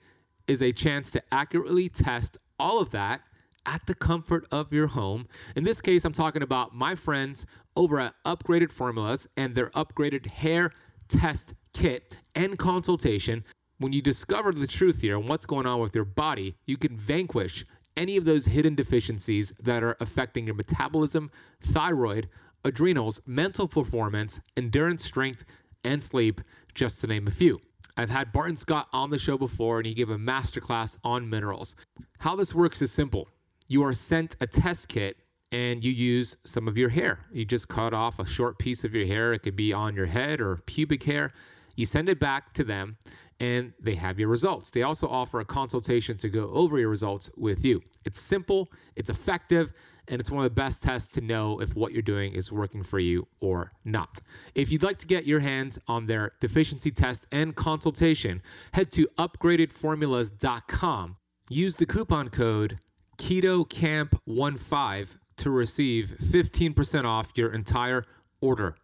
[0.47, 3.22] is a chance to accurately test all of that
[3.66, 5.27] at the comfort of your home.
[5.57, 10.27] In this case, I'm talking about my friends over at Upgraded Formulas and their upgraded
[10.27, 10.70] hair
[11.09, 13.45] test kit and consultation
[13.79, 16.97] when you discover the truth here and what's going on with your body, you can
[16.97, 17.64] vanquish
[17.97, 22.29] any of those hidden deficiencies that are affecting your metabolism, thyroid,
[22.64, 25.45] adrenals, mental performance, endurance, strength,
[25.85, 26.41] and sleep,
[26.74, 27.61] just to name a few.
[27.97, 31.77] I've had Barton Scott on the show before and he gave a masterclass on minerals.
[32.18, 33.29] How this works is simple.
[33.68, 35.16] You are sent a test kit
[35.53, 37.20] and you use some of your hair.
[37.33, 39.33] You just cut off a short piece of your hair.
[39.33, 41.31] It could be on your head or pubic hair.
[41.77, 42.97] You send it back to them
[43.39, 44.70] and they have your results.
[44.70, 47.83] They also offer a consultation to go over your results with you.
[48.05, 49.72] It's simple, it's effective,
[50.09, 52.83] and it's one of the best tests to know if what you're doing is working
[52.83, 54.20] for you or not.
[54.55, 58.41] If you'd like to get your hands on their deficiency test and consultation,
[58.72, 61.16] head to upgradedformulas.com.
[61.49, 62.79] Use the coupon code
[63.18, 68.05] KETOKAMP15 to receive 15% off your entire
[68.41, 68.77] order.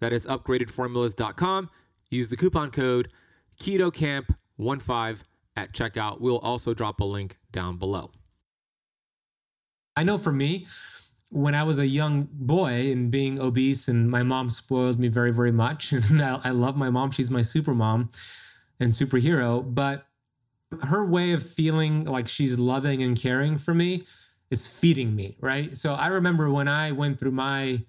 [0.00, 1.70] That is upgradedformulas.com.
[2.10, 3.08] Use the coupon code
[3.60, 5.24] KETOKAMP15
[5.56, 6.20] at checkout.
[6.20, 8.10] We'll also drop a link down below.
[9.96, 10.66] I know for me,
[11.30, 15.32] when I was a young boy and being obese, and my mom spoiled me very,
[15.32, 15.92] very much.
[16.10, 17.10] And I, I love my mom.
[17.12, 18.10] She's my super mom
[18.80, 19.62] and superhero.
[19.62, 20.06] But
[20.82, 24.06] her way of feeling like she's loving and caring for me
[24.50, 25.76] is feeding me, right?
[25.76, 27.82] So I remember when I went through my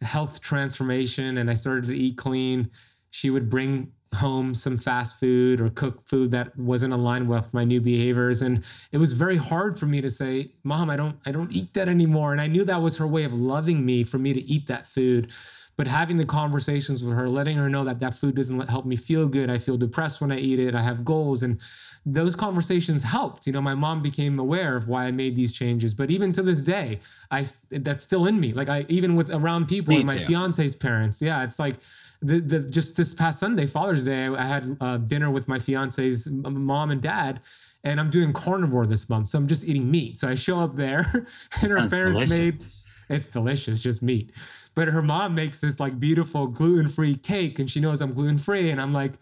[0.00, 2.70] health transformation and I started to eat clean,
[3.18, 7.64] she would bring home some fast food or cook food that wasn't aligned with my
[7.64, 8.40] new behaviors.
[8.42, 11.74] And it was very hard for me to say mom i don't i don't eat
[11.74, 12.30] that anymore.
[12.32, 14.86] And i knew that was her way of loving me for me to eat that
[14.86, 15.32] food.
[15.76, 18.96] But having the conversations with her letting her know that that food doesn't help me
[18.96, 21.60] feel good i feel depressed when i eat it i have goals and
[22.06, 23.46] those conversations helped.
[23.46, 25.92] You know my mom became aware of why i made these changes.
[25.92, 27.00] But even to this day
[27.30, 28.52] i that's still in me.
[28.52, 30.26] Like i even with around people me and my too.
[30.28, 31.74] fiance's parents yeah it's like
[32.20, 36.26] the, the just this past Sunday, Father's Day, I had uh, dinner with my fiance's
[36.26, 37.40] mom and dad,
[37.84, 40.18] and I'm doing carnivore this month, so I'm just eating meat.
[40.18, 41.26] So I show up there,
[41.62, 42.30] and her parents delicious.
[42.30, 42.66] made
[43.08, 44.32] it's delicious, just meat.
[44.74, 48.38] But her mom makes this like beautiful gluten free cake, and she knows I'm gluten
[48.38, 49.14] free, and I'm like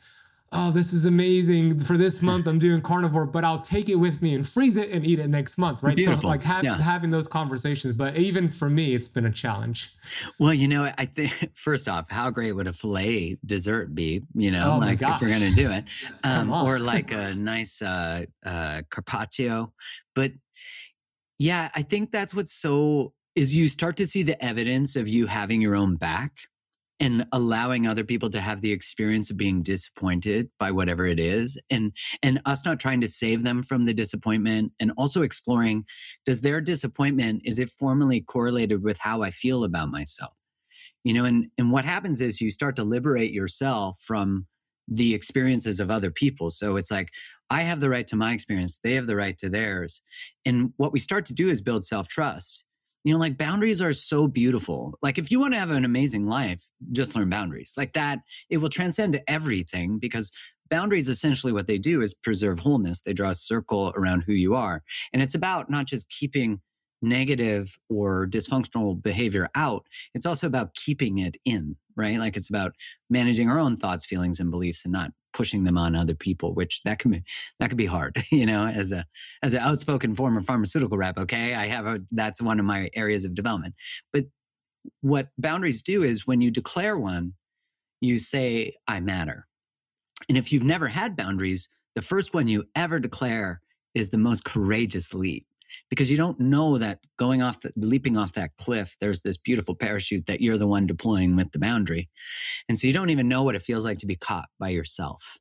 [0.52, 1.80] oh, this is amazing.
[1.80, 4.90] For this month, I'm doing carnivore, but I'll take it with me and freeze it
[4.90, 5.96] and eat it next month, right?
[5.96, 6.22] Beautiful.
[6.22, 6.80] So, like ha- yeah.
[6.80, 7.94] having those conversations.
[7.94, 9.94] But even for me, it's been a challenge.
[10.38, 14.22] Well, you know, I think first off, how great would a filet dessert be?
[14.34, 15.84] You know, oh like if you're going to do it,
[16.24, 19.72] um, or like a nice uh, uh, carpaccio.
[20.14, 20.32] But
[21.38, 25.26] yeah, I think that's what's so is you start to see the evidence of you
[25.26, 26.32] having your own back
[27.00, 31.60] and allowing other people to have the experience of being disappointed by whatever it is
[31.70, 31.92] and
[32.22, 35.84] and us not trying to save them from the disappointment and also exploring
[36.24, 40.32] does their disappointment is it formally correlated with how i feel about myself?
[41.04, 44.46] You know and and what happens is you start to liberate yourself from
[44.88, 46.50] the experiences of other people.
[46.50, 47.10] So it's like
[47.50, 50.02] i have the right to my experience they have the right to theirs.
[50.44, 52.65] And what we start to do is build self trust
[53.06, 54.98] you know like boundaries are so beautiful.
[55.00, 57.72] Like if you want to have an amazing life just learn boundaries.
[57.76, 58.18] Like that
[58.50, 60.32] it will transcend everything because
[60.70, 63.02] boundaries essentially what they do is preserve wholeness.
[63.02, 64.82] They draw a circle around who you are.
[65.12, 66.60] And it's about not just keeping
[67.00, 72.18] negative or dysfunctional behavior out it's also about keeping it in right?
[72.18, 72.74] Like it's about
[73.10, 76.82] managing our own thoughts feelings and beliefs and not pushing them on other people, which
[76.84, 77.22] that can be
[77.60, 79.04] that can be hard, you know, as a
[79.42, 81.18] as an outspoken former pharmaceutical rep.
[81.18, 83.74] Okay, I have a that's one of my areas of development.
[84.12, 84.24] But
[85.02, 87.34] what boundaries do is when you declare one,
[88.00, 89.46] you say I matter.
[90.28, 93.60] And if you've never had boundaries, the first one you ever declare
[93.94, 95.46] is the most courageous leap
[95.90, 99.74] because you don't know that going off the leaping off that cliff there's this beautiful
[99.74, 102.08] parachute that you're the one deploying with the boundary.
[102.68, 105.38] And so you don't even know what it feels like to be caught by yourself.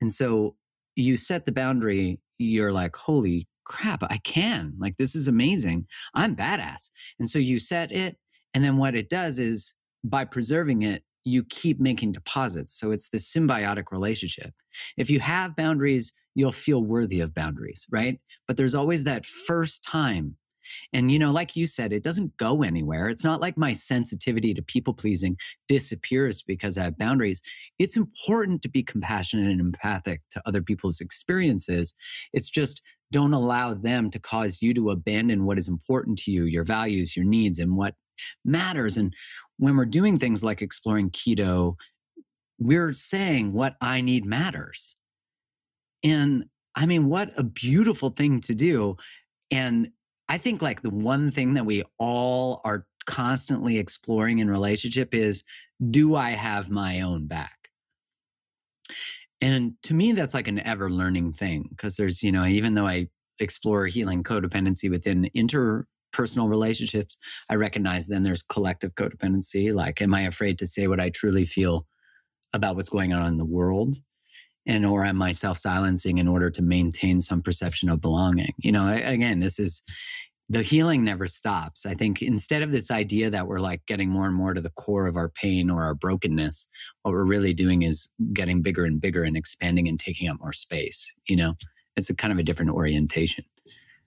[0.00, 0.56] And so
[0.96, 4.74] you set the boundary you're like holy crap i can.
[4.78, 5.86] Like this is amazing.
[6.14, 6.90] I'm badass.
[7.18, 8.16] And so you set it
[8.52, 12.78] and then what it does is by preserving it you keep making deposits.
[12.78, 14.52] So it's this symbiotic relationship.
[14.96, 18.18] If you have boundaries you'll feel worthy of boundaries, right?
[18.46, 20.36] But there's always that first time.
[20.92, 23.08] And, you know, like you said, it doesn't go anywhere.
[23.08, 25.36] It's not like my sensitivity to people pleasing
[25.68, 27.42] disappears because I have boundaries.
[27.78, 31.92] It's important to be compassionate and empathic to other people's experiences.
[32.32, 32.80] It's just
[33.12, 37.14] don't allow them to cause you to abandon what is important to you, your values,
[37.14, 37.94] your needs, and what
[38.44, 38.96] matters.
[38.96, 39.14] And
[39.58, 41.74] when we're doing things like exploring keto,
[42.58, 44.96] we're saying what I need matters
[46.04, 46.44] and
[46.74, 48.96] I mean, what a beautiful thing to do.
[49.50, 49.90] And
[50.28, 55.44] I think like the one thing that we all are constantly exploring in relationship is
[55.90, 57.70] do I have my own back?
[59.40, 62.86] And to me, that's like an ever learning thing because there's, you know, even though
[62.86, 63.08] I
[63.40, 67.18] explore healing codependency within interpersonal relationships,
[67.50, 69.74] I recognize then there's collective codependency.
[69.74, 71.86] Like, am I afraid to say what I truly feel
[72.54, 73.96] about what's going on in the world?
[74.66, 78.88] And or am i self-silencing in order to maintain some perception of belonging you know
[78.88, 79.82] again this is
[80.50, 81.86] the healing never stops.
[81.86, 84.70] I think instead of this idea that we're like getting more and more to the
[84.70, 86.68] core of our pain or our brokenness,
[87.02, 90.52] what we're really doing is getting bigger and bigger and expanding and taking up more
[90.52, 91.14] space.
[91.26, 91.54] You know,
[91.96, 93.44] it's a kind of a different orientation.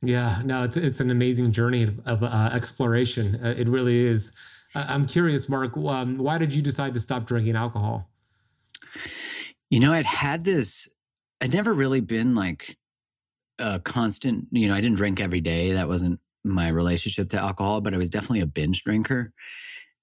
[0.03, 3.39] Yeah, no, it's it's an amazing journey of uh, exploration.
[3.43, 4.37] Uh, it really is.
[4.75, 5.75] I'm curious, Mark.
[5.75, 8.11] Um, why did you decide to stop drinking alcohol?
[9.69, 10.87] You know, I'd had this.
[11.41, 12.77] I'd never really been like
[13.59, 14.47] a constant.
[14.51, 15.73] You know, I didn't drink every day.
[15.73, 19.33] That wasn't my relationship to alcohol, but I was definitely a binge drinker.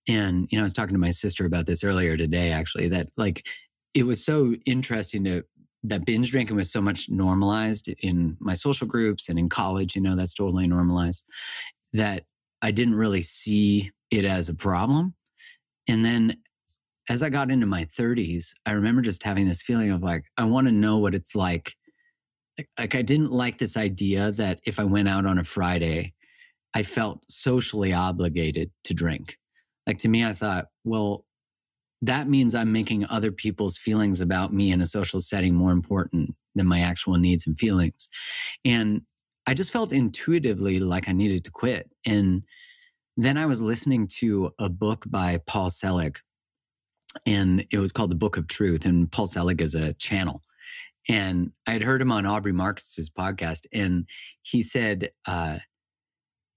[0.06, 2.50] And you know, I was talking to my sister about this earlier today.
[2.50, 3.46] Actually, that like
[3.94, 5.44] it was so interesting to
[5.84, 10.02] that binge drinking was so much normalized in my social groups and in college, you
[10.02, 11.22] know, that's totally normalized,
[11.92, 12.24] that
[12.62, 15.14] I didn't really see it as a problem.
[15.86, 16.38] And then
[17.08, 20.44] as I got into my 30s, I remember just having this feeling of like, I
[20.44, 21.74] want to know what it's like.
[22.78, 22.94] like.
[22.94, 26.14] I didn't like this idea that if I went out on a Friday,
[26.74, 29.38] I felt socially obligated to drink.
[29.86, 31.26] Like, to me, I thought, well,
[32.02, 36.34] that means I'm making other people's feelings about me in a social setting more important
[36.54, 38.08] than my actual needs and feelings.
[38.64, 39.02] And
[39.46, 41.90] I just felt intuitively like I needed to quit.
[42.06, 42.42] And
[43.16, 46.18] then I was listening to a book by Paul Selig,
[47.26, 48.84] and it was called The Book of Truth.
[48.84, 50.42] And Paul Selig is a channel.
[51.08, 54.06] And I had heard him on Aubrey Marcus's podcast, and
[54.42, 55.58] he said, uh,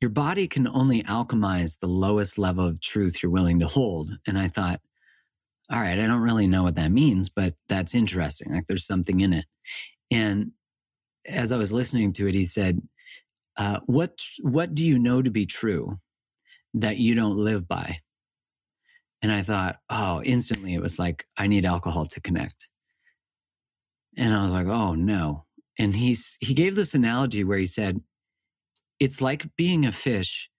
[0.01, 4.11] Your body can only alchemize the lowest level of truth you're willing to hold.
[4.25, 4.79] And I thought,
[5.69, 8.53] all right, I don't really know what that means, but that's interesting.
[8.53, 9.45] Like there's something in it.
[10.11, 10.51] And
[11.25, 12.81] as I was listening to it, he said,
[13.57, 15.99] uh, "What what do you know to be true
[16.73, 17.99] that you don't live by?"
[19.21, 22.69] And I thought, oh, instantly it was like I need alcohol to connect.
[24.17, 25.45] And I was like, oh no.
[25.79, 28.01] And he's he gave this analogy where he said,
[28.99, 30.49] it's like being a fish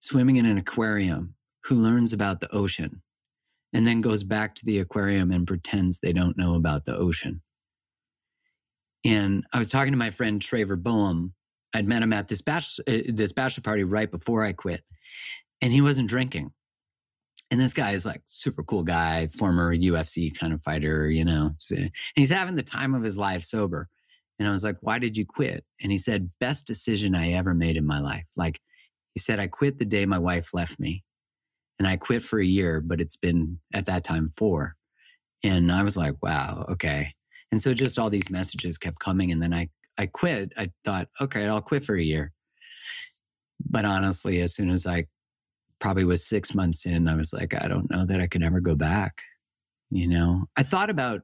[0.00, 1.34] swimming in an aquarium
[1.64, 3.02] who learns about the ocean
[3.72, 7.42] and then goes back to the aquarium and pretends they don't know about the ocean.
[9.04, 11.34] And I was talking to my friend Traver Boehm.
[11.74, 14.82] I'd met him at this bachelor, uh, this bachelor party right before I quit,
[15.60, 16.52] and he wasn't drinking.
[17.54, 21.52] And this guy is like super cool guy, former UFC kind of fighter, you know.
[21.70, 23.88] And he's having the time of his life sober.
[24.40, 27.54] And I was like, "Why did you quit?" And he said, "Best decision I ever
[27.54, 28.60] made in my life." Like
[29.14, 31.04] he said, "I quit the day my wife left me."
[31.78, 34.76] and I quit for a year, but it's been at that time four.
[35.42, 37.12] And I was like, wow, okay.
[37.52, 39.32] And so just all these messages kept coming.
[39.32, 40.52] And then I, I quit.
[40.56, 42.32] I thought, okay, I'll quit for a year.
[43.68, 45.06] But honestly, as soon as I
[45.84, 48.58] probably was six months in, I was like, I don't know that I can ever
[48.58, 49.20] go back.
[49.90, 51.20] You know, I thought about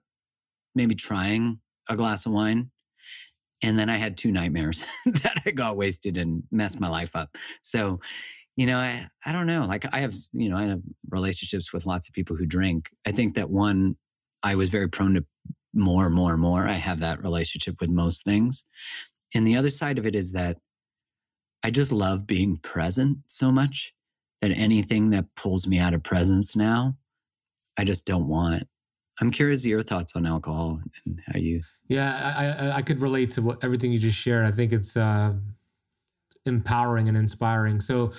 [0.75, 2.71] maybe trying a glass of wine.
[3.63, 7.39] And then I had two nightmares that I got wasted and messed my life up.
[7.63, 8.01] So,
[8.55, 9.65] you know, I, I don't know.
[9.65, 12.91] Like I have, you know, I have relationships with lots of people who drink.
[13.07, 13.97] I think that one,
[14.43, 15.25] I was very prone to
[15.73, 16.69] more, more, more.
[16.69, 18.67] I have that relationship with most things.
[19.35, 20.59] And the other side of it is that
[21.63, 23.95] I just love being present so much
[24.41, 26.97] that anything that pulls me out of presence now,
[27.77, 28.67] I just don't want.
[29.21, 31.63] I'm curious your thoughts on alcohol and how you.
[31.89, 34.47] Yeah, I, I could relate to what everything you just shared.
[34.47, 35.35] I think it's uh,
[36.47, 37.81] empowering and inspiring.
[37.81, 38.13] So,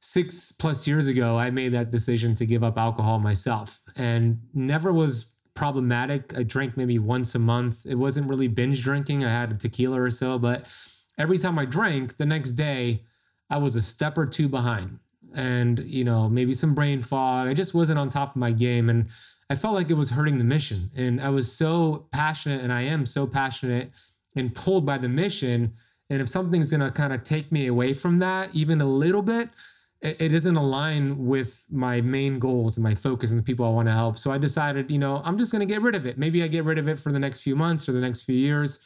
[0.00, 4.92] six plus years ago, I made that decision to give up alcohol myself and never
[4.92, 6.36] was problematic.
[6.36, 7.86] I drank maybe once a month.
[7.86, 9.24] It wasn't really binge drinking.
[9.24, 10.66] I had a tequila or so, but
[11.18, 13.04] every time I drank, the next day,
[13.48, 14.98] I was a step or two behind.
[15.34, 17.48] And, you know, maybe some brain fog.
[17.48, 18.88] I just wasn't on top of my game.
[18.88, 19.08] And
[19.50, 20.90] I felt like it was hurting the mission.
[20.96, 23.90] And I was so passionate, and I am so passionate
[24.34, 25.74] and pulled by the mission.
[26.08, 29.22] And if something's going to kind of take me away from that, even a little
[29.22, 29.50] bit,
[30.00, 33.86] it doesn't align with my main goals and my focus and the people I want
[33.86, 34.18] to help.
[34.18, 36.18] So I decided, you know, I'm just going to get rid of it.
[36.18, 38.34] Maybe I get rid of it for the next few months or the next few
[38.34, 38.80] years.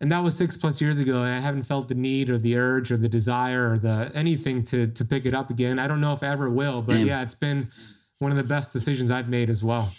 [0.00, 2.56] And that was six plus years ago, and I haven't felt the need or the
[2.56, 5.78] urge or the desire or the anything to to pick it up again.
[5.78, 7.68] I don't know if I ever will, but yeah, it's been
[8.18, 9.92] one of the best decisions I've made as well.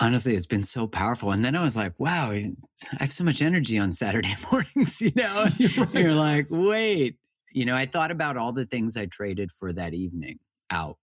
[0.00, 1.30] Honestly, it's been so powerful.
[1.30, 2.52] And then I was like, wow, I
[2.98, 5.00] have so much energy on Saturday mornings.
[5.00, 5.46] You know,
[5.78, 5.94] right.
[5.94, 7.16] you're like, wait,
[7.52, 10.40] you know, I thought about all the things I traded for that evening
[10.70, 10.98] out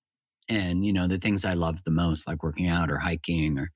[0.50, 3.72] and, you know, the things I loved the most, like working out or hiking or,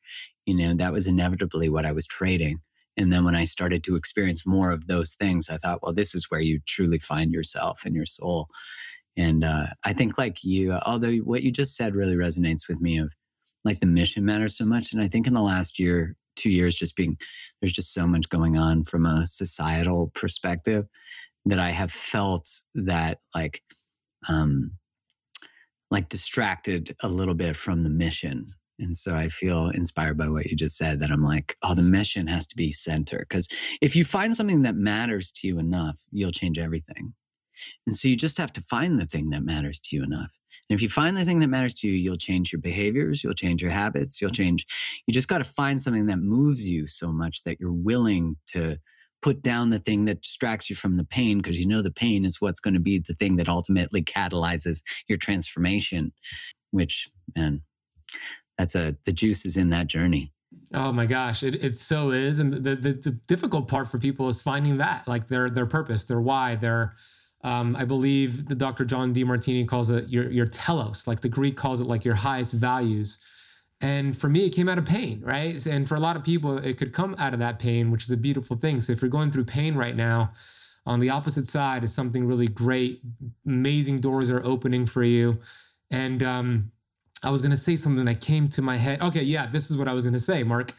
[0.45, 2.59] you know, that was inevitably what I was trading.
[2.97, 6.15] And then when I started to experience more of those things, I thought, well, this
[6.15, 8.47] is where you truly find yourself and your soul.
[9.17, 12.97] And uh, I think, like you, although what you just said really resonates with me
[12.97, 13.13] of
[13.63, 14.93] like the mission matters so much.
[14.93, 17.17] And I think in the last year, two years, just being
[17.59, 20.85] there's just so much going on from a societal perspective
[21.45, 23.61] that I have felt that like
[24.27, 24.71] um,
[25.91, 28.47] like distracted a little bit from the mission.
[28.79, 31.81] And so I feel inspired by what you just said that I'm like, oh, the
[31.81, 33.19] mission has to be center.
[33.19, 33.47] Because
[33.81, 37.13] if you find something that matters to you enough, you'll change everything.
[37.87, 40.31] And so you just have to find the thing that matters to you enough.
[40.69, 43.33] And if you find the thing that matters to you, you'll change your behaviors, you'll
[43.33, 44.65] change your habits, you'll change.
[45.07, 48.77] You just got to find something that moves you so much that you're willing to
[49.21, 52.25] put down the thing that distracts you from the pain because you know the pain
[52.25, 56.11] is what's going to be the thing that ultimately catalyzes your transformation,
[56.71, 57.61] which, man,
[58.57, 60.31] that's a, the juice is in that journey.
[60.73, 62.39] Oh my gosh, it, it so is.
[62.39, 66.05] And the, the, the difficult part for people is finding that, like their, their purpose,
[66.05, 66.95] their why, their,
[67.43, 68.85] um, I believe the Dr.
[68.85, 72.53] John Demartini calls it your, your telos, like the Greek calls it like your highest
[72.53, 73.19] values.
[73.81, 75.63] And for me, it came out of pain, right?
[75.65, 78.11] And for a lot of people, it could come out of that pain, which is
[78.11, 78.81] a beautiful thing.
[78.81, 80.31] So if you're going through pain right now,
[80.85, 83.01] on the opposite side is something really great.
[83.45, 85.39] Amazing doors are opening for you.
[85.91, 86.71] And um,
[87.25, 89.01] I was going to say something that came to my head.
[89.01, 90.73] Okay, yeah, this is what I was going to say, Mark.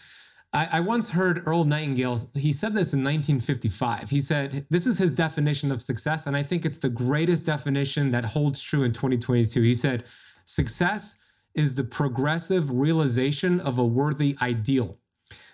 [0.53, 4.11] I, I once heard Earl Nightingale, he said this in 1955.
[4.11, 6.26] He said, This is his definition of success.
[6.26, 9.61] And I think it's the greatest definition that holds true in 2022.
[9.61, 10.05] He said,
[10.44, 11.18] Success
[11.55, 14.99] is the progressive realization of a worthy ideal.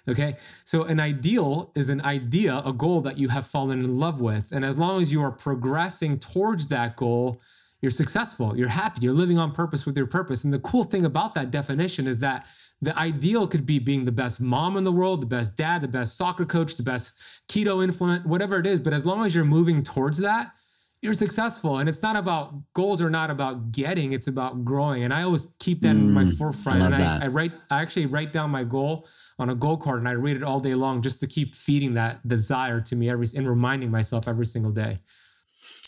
[0.09, 0.36] Okay.
[0.64, 4.51] So an ideal is an idea, a goal that you have fallen in love with.
[4.51, 7.40] And as long as you are progressing towards that goal,
[7.83, 10.45] you're successful, you're happy, you're living on purpose with your purpose.
[10.45, 12.47] And the cool thing about that definition is that
[12.80, 15.89] the ideal could be being the best mom in the world, the best dad, the
[15.89, 18.78] best soccer coach, the best keto influence, whatever it is.
[18.80, 20.53] But as long as you're moving towards that,
[21.01, 21.78] you're successful.
[21.78, 25.03] And it's not about goals are not about getting, it's about growing.
[25.03, 26.83] And I always keep that mm, in my mm, forefront.
[26.83, 29.09] I and I, I, write, I actually write down my goal
[29.41, 31.95] on a goal card and I read it all day long just to keep feeding
[31.95, 34.99] that desire to me every and reminding myself every single day.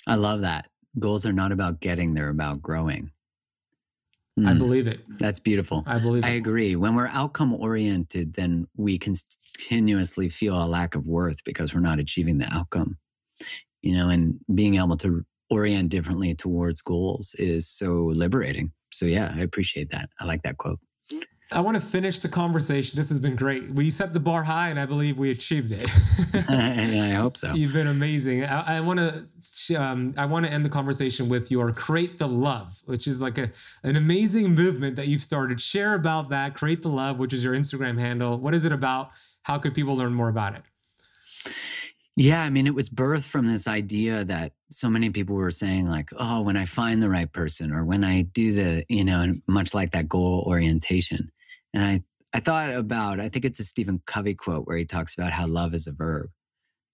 [0.09, 0.67] I love that
[0.99, 3.11] goals are not about getting, they're about growing.
[4.39, 4.49] Mm.
[4.49, 5.01] I believe it.
[5.19, 5.85] That's beautiful.
[5.87, 6.75] I believe I agree.
[6.77, 12.01] When we're outcome oriented, then we continuously feel a lack of worth because we're not
[12.01, 12.99] achieving the outcome.
[13.83, 18.73] You know, and being able to orient differently towards goals is so liberating.
[18.93, 20.09] So, yeah, I appreciate that.
[20.19, 20.81] I like that quote.
[21.53, 22.97] I want to finish the conversation.
[22.97, 23.71] This has been great.
[23.71, 25.85] We set the bar high, and I believe we achieved it.
[26.49, 27.53] I hope so.
[27.53, 28.45] You've been amazing.
[28.45, 32.27] I, I want to um, I want to end the conversation with your create the
[32.27, 33.51] love, which is like a
[33.83, 35.61] an amazing movement that you've started.
[35.61, 36.55] Share about that.
[36.55, 38.39] Create the love, which is your Instagram handle.
[38.39, 39.11] What is it about?
[39.43, 40.63] How could people learn more about it?
[42.17, 45.87] Yeah, I mean, it was birthed from this idea that so many people were saying,
[45.87, 49.35] like, oh, when I find the right person, or when I do the, you know,
[49.49, 51.33] much like that goal orientation.
[51.75, 52.01] And I,
[52.33, 55.47] I thought about, I think it's a Stephen Covey quote where he talks about how
[55.47, 56.31] love is a verb,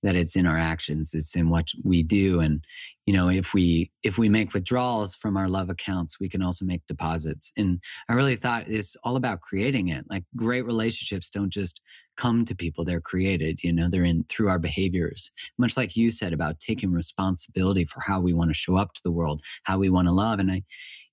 [0.02, 2.40] that it's in our actions, it's in what we do.
[2.40, 2.64] And,
[3.04, 6.64] you know, if we, if we make withdrawals from our love accounts, we can also
[6.64, 7.52] make deposits.
[7.58, 7.78] And
[8.08, 10.06] I really thought it's all about creating it.
[10.08, 11.82] Like great relationships don't just
[12.16, 15.30] come to people, they're created, you know, they're in through our behaviors.
[15.58, 19.00] Much like you said about taking responsibility for how we want to show up to
[19.04, 20.38] the world, how we want to love.
[20.38, 20.62] And I,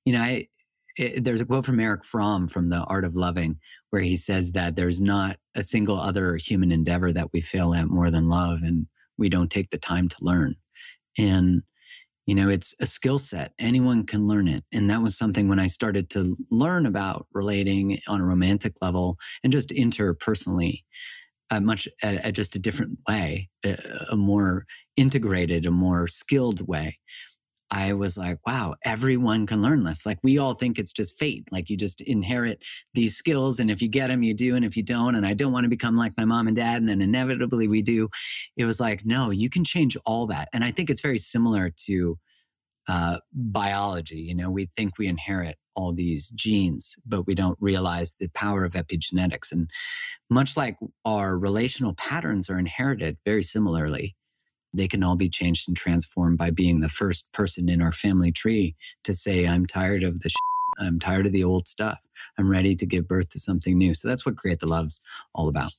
[0.05, 0.47] you know, I,
[0.97, 4.51] it, there's a quote from Erich Fromm from The Art of Loving, where he says
[4.53, 8.59] that there's not a single other human endeavor that we fail at more than love,
[8.63, 8.87] and
[9.17, 10.55] we don't take the time to learn.
[11.17, 11.63] And,
[12.25, 13.53] you know, it's a skill set.
[13.57, 14.63] Anyone can learn it.
[14.71, 19.17] And that was something when I started to learn about relating on a romantic level
[19.43, 20.83] and just interpersonally,
[21.49, 23.77] uh, much at, at, just a different way, a,
[24.11, 24.65] a more
[24.97, 26.99] integrated, a more skilled way.
[27.69, 30.05] I was like, wow, everyone can learn this.
[30.05, 31.47] Like we all think it's just fate.
[31.51, 32.63] Like you just inherit
[32.93, 33.59] these skills.
[33.59, 34.55] And if you get them, you do.
[34.55, 36.77] And if you don't, and I don't want to become like my mom and dad,
[36.77, 38.09] and then inevitably we do.
[38.55, 40.47] It was like, no, you can change all that.
[40.53, 42.17] And I think it's very similar to
[42.87, 44.19] uh, biology.
[44.19, 48.63] You know, we think we inherit all these genes, but we don't realize the power
[48.63, 49.51] of epigenetics.
[49.51, 49.69] And
[50.29, 54.15] much like our relational patterns are inherited very similarly,
[54.73, 58.31] they can all be changed and transformed by being the first person in our family
[58.31, 60.29] tree to say, I'm tired of the
[60.79, 61.99] I'm tired of the old stuff.
[62.37, 63.93] I'm ready to give birth to something new.
[63.93, 64.99] So that's what Create the Love's
[65.33, 65.71] all about.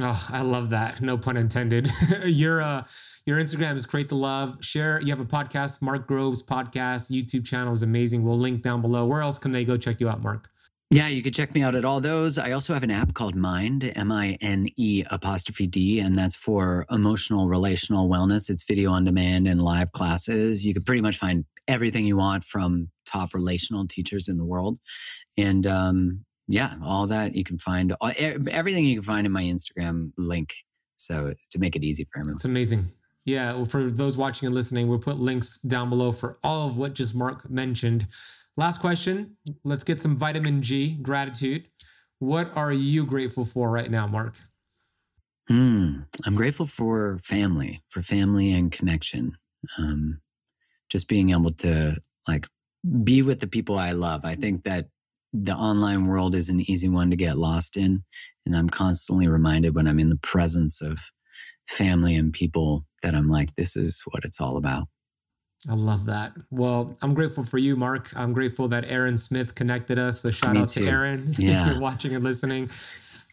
[0.00, 1.00] Oh, I love that.
[1.00, 1.90] No pun intended.
[2.24, 2.84] your uh,
[3.24, 4.58] your Instagram is Create the Love.
[4.60, 5.00] Share.
[5.00, 7.10] You have a podcast, Mark Groves podcast.
[7.10, 8.24] YouTube channel is amazing.
[8.24, 9.06] We'll link down below.
[9.06, 10.48] Where else can they go check you out, Mark?
[10.90, 12.38] Yeah, you can check me out at all those.
[12.38, 16.36] I also have an app called Mind, M I N E apostrophe D, and that's
[16.36, 18.48] for emotional relational wellness.
[18.48, 20.64] It's video on demand and live classes.
[20.64, 24.78] You can pretty much find everything you want from top relational teachers in the world.
[25.36, 30.12] And um, yeah, all that you can find, everything you can find in my Instagram
[30.16, 30.54] link.
[30.96, 32.36] So to make it easy for everyone.
[32.36, 32.84] It's amazing.
[33.24, 36.94] Yeah, for those watching and listening, we'll put links down below for all of what
[36.94, 38.06] just Mark mentioned.
[38.56, 39.36] Last question.
[39.64, 41.66] Let's get some vitamin G, gratitude.
[42.18, 44.38] What are you grateful for right now, Mark?
[45.48, 46.00] Hmm.
[46.24, 49.36] I'm grateful for family, for family and connection.
[49.78, 50.20] Um,
[50.88, 51.96] just being able to
[52.26, 52.46] like
[53.02, 54.24] be with the people I love.
[54.24, 54.86] I think that
[55.32, 58.02] the online world is an easy one to get lost in.
[58.46, 60.98] And I'm constantly reminded when I'm in the presence of
[61.68, 64.88] family and people that I'm like, this is what it's all about.
[65.68, 66.32] I love that.
[66.50, 68.10] Well, I'm grateful for you, Mark.
[68.16, 70.20] I'm grateful that Aaron Smith connected us.
[70.20, 70.84] So shout Me out too.
[70.84, 71.62] to Aaron Yeah.
[71.62, 72.70] if you're watching and listening.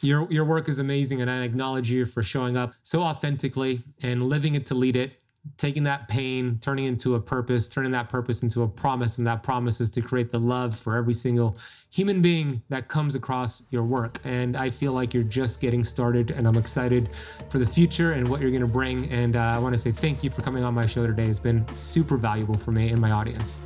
[0.01, 4.23] Your your work is amazing, and I acknowledge you for showing up so authentically and
[4.23, 5.13] living it to lead it.
[5.57, 9.43] Taking that pain, turning into a purpose, turning that purpose into a promise, and that
[9.43, 11.57] promise is to create the love for every single
[11.91, 14.21] human being that comes across your work.
[14.23, 17.09] And I feel like you're just getting started, and I'm excited
[17.49, 19.11] for the future and what you're going to bring.
[19.11, 21.25] And uh, I want to say thank you for coming on my show today.
[21.25, 23.57] It's been super valuable for me and my audience.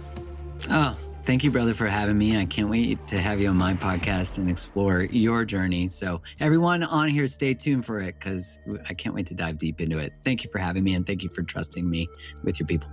[0.71, 0.97] Oh,
[1.27, 2.37] thank you, brother, for having me.
[2.37, 5.89] I can't wait to have you on my podcast and explore your journey.
[5.89, 9.81] So, everyone on here, stay tuned for it because I can't wait to dive deep
[9.81, 10.13] into it.
[10.23, 12.07] Thank you for having me and thank you for trusting me
[12.43, 12.89] with your people.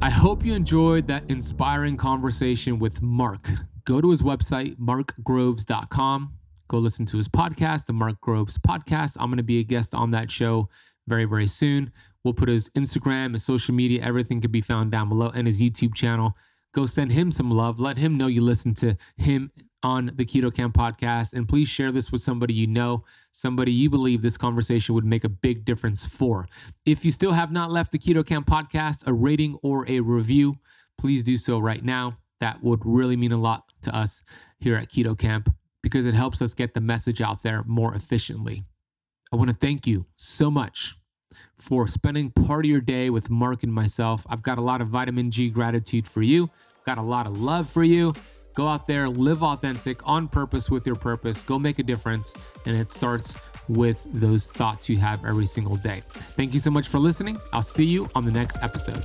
[0.00, 3.50] I hope you enjoyed that inspiring conversation with Mark.
[3.84, 6.32] Go to his website, markgroves.com.
[6.68, 9.16] Go listen to his podcast, the Mark Groves Podcast.
[9.20, 10.70] I'm going to be a guest on that show
[11.06, 11.92] very, very soon.
[12.24, 15.60] We'll put his Instagram, his social media, everything can be found down below, and his
[15.60, 16.36] YouTube channel.
[16.74, 17.80] Go send him some love.
[17.80, 19.50] Let him know you listen to him
[19.82, 21.32] on the Keto Kamp podcast.
[21.32, 25.24] And please share this with somebody you know, somebody you believe this conversation would make
[25.24, 26.48] a big difference for.
[26.84, 30.56] If you still have not left the Keto Kamp podcast a rating or a review,
[30.98, 32.18] please do so right now.
[32.40, 34.22] That would really mean a lot to us
[34.58, 38.64] here at Keto Kamp because it helps us get the message out there more efficiently.
[39.32, 40.96] I want to thank you so much
[41.58, 44.26] for spending part of your day with Mark and myself.
[44.28, 46.50] I've got a lot of vitamin G gratitude for you,
[46.84, 48.14] got a lot of love for you.
[48.54, 51.42] Go out there, live authentic, on purpose with your purpose.
[51.42, 52.34] Go make a difference.
[52.64, 53.36] And it starts
[53.68, 56.02] with those thoughts you have every single day.
[56.36, 57.38] Thank you so much for listening.
[57.52, 59.04] I'll see you on the next episode.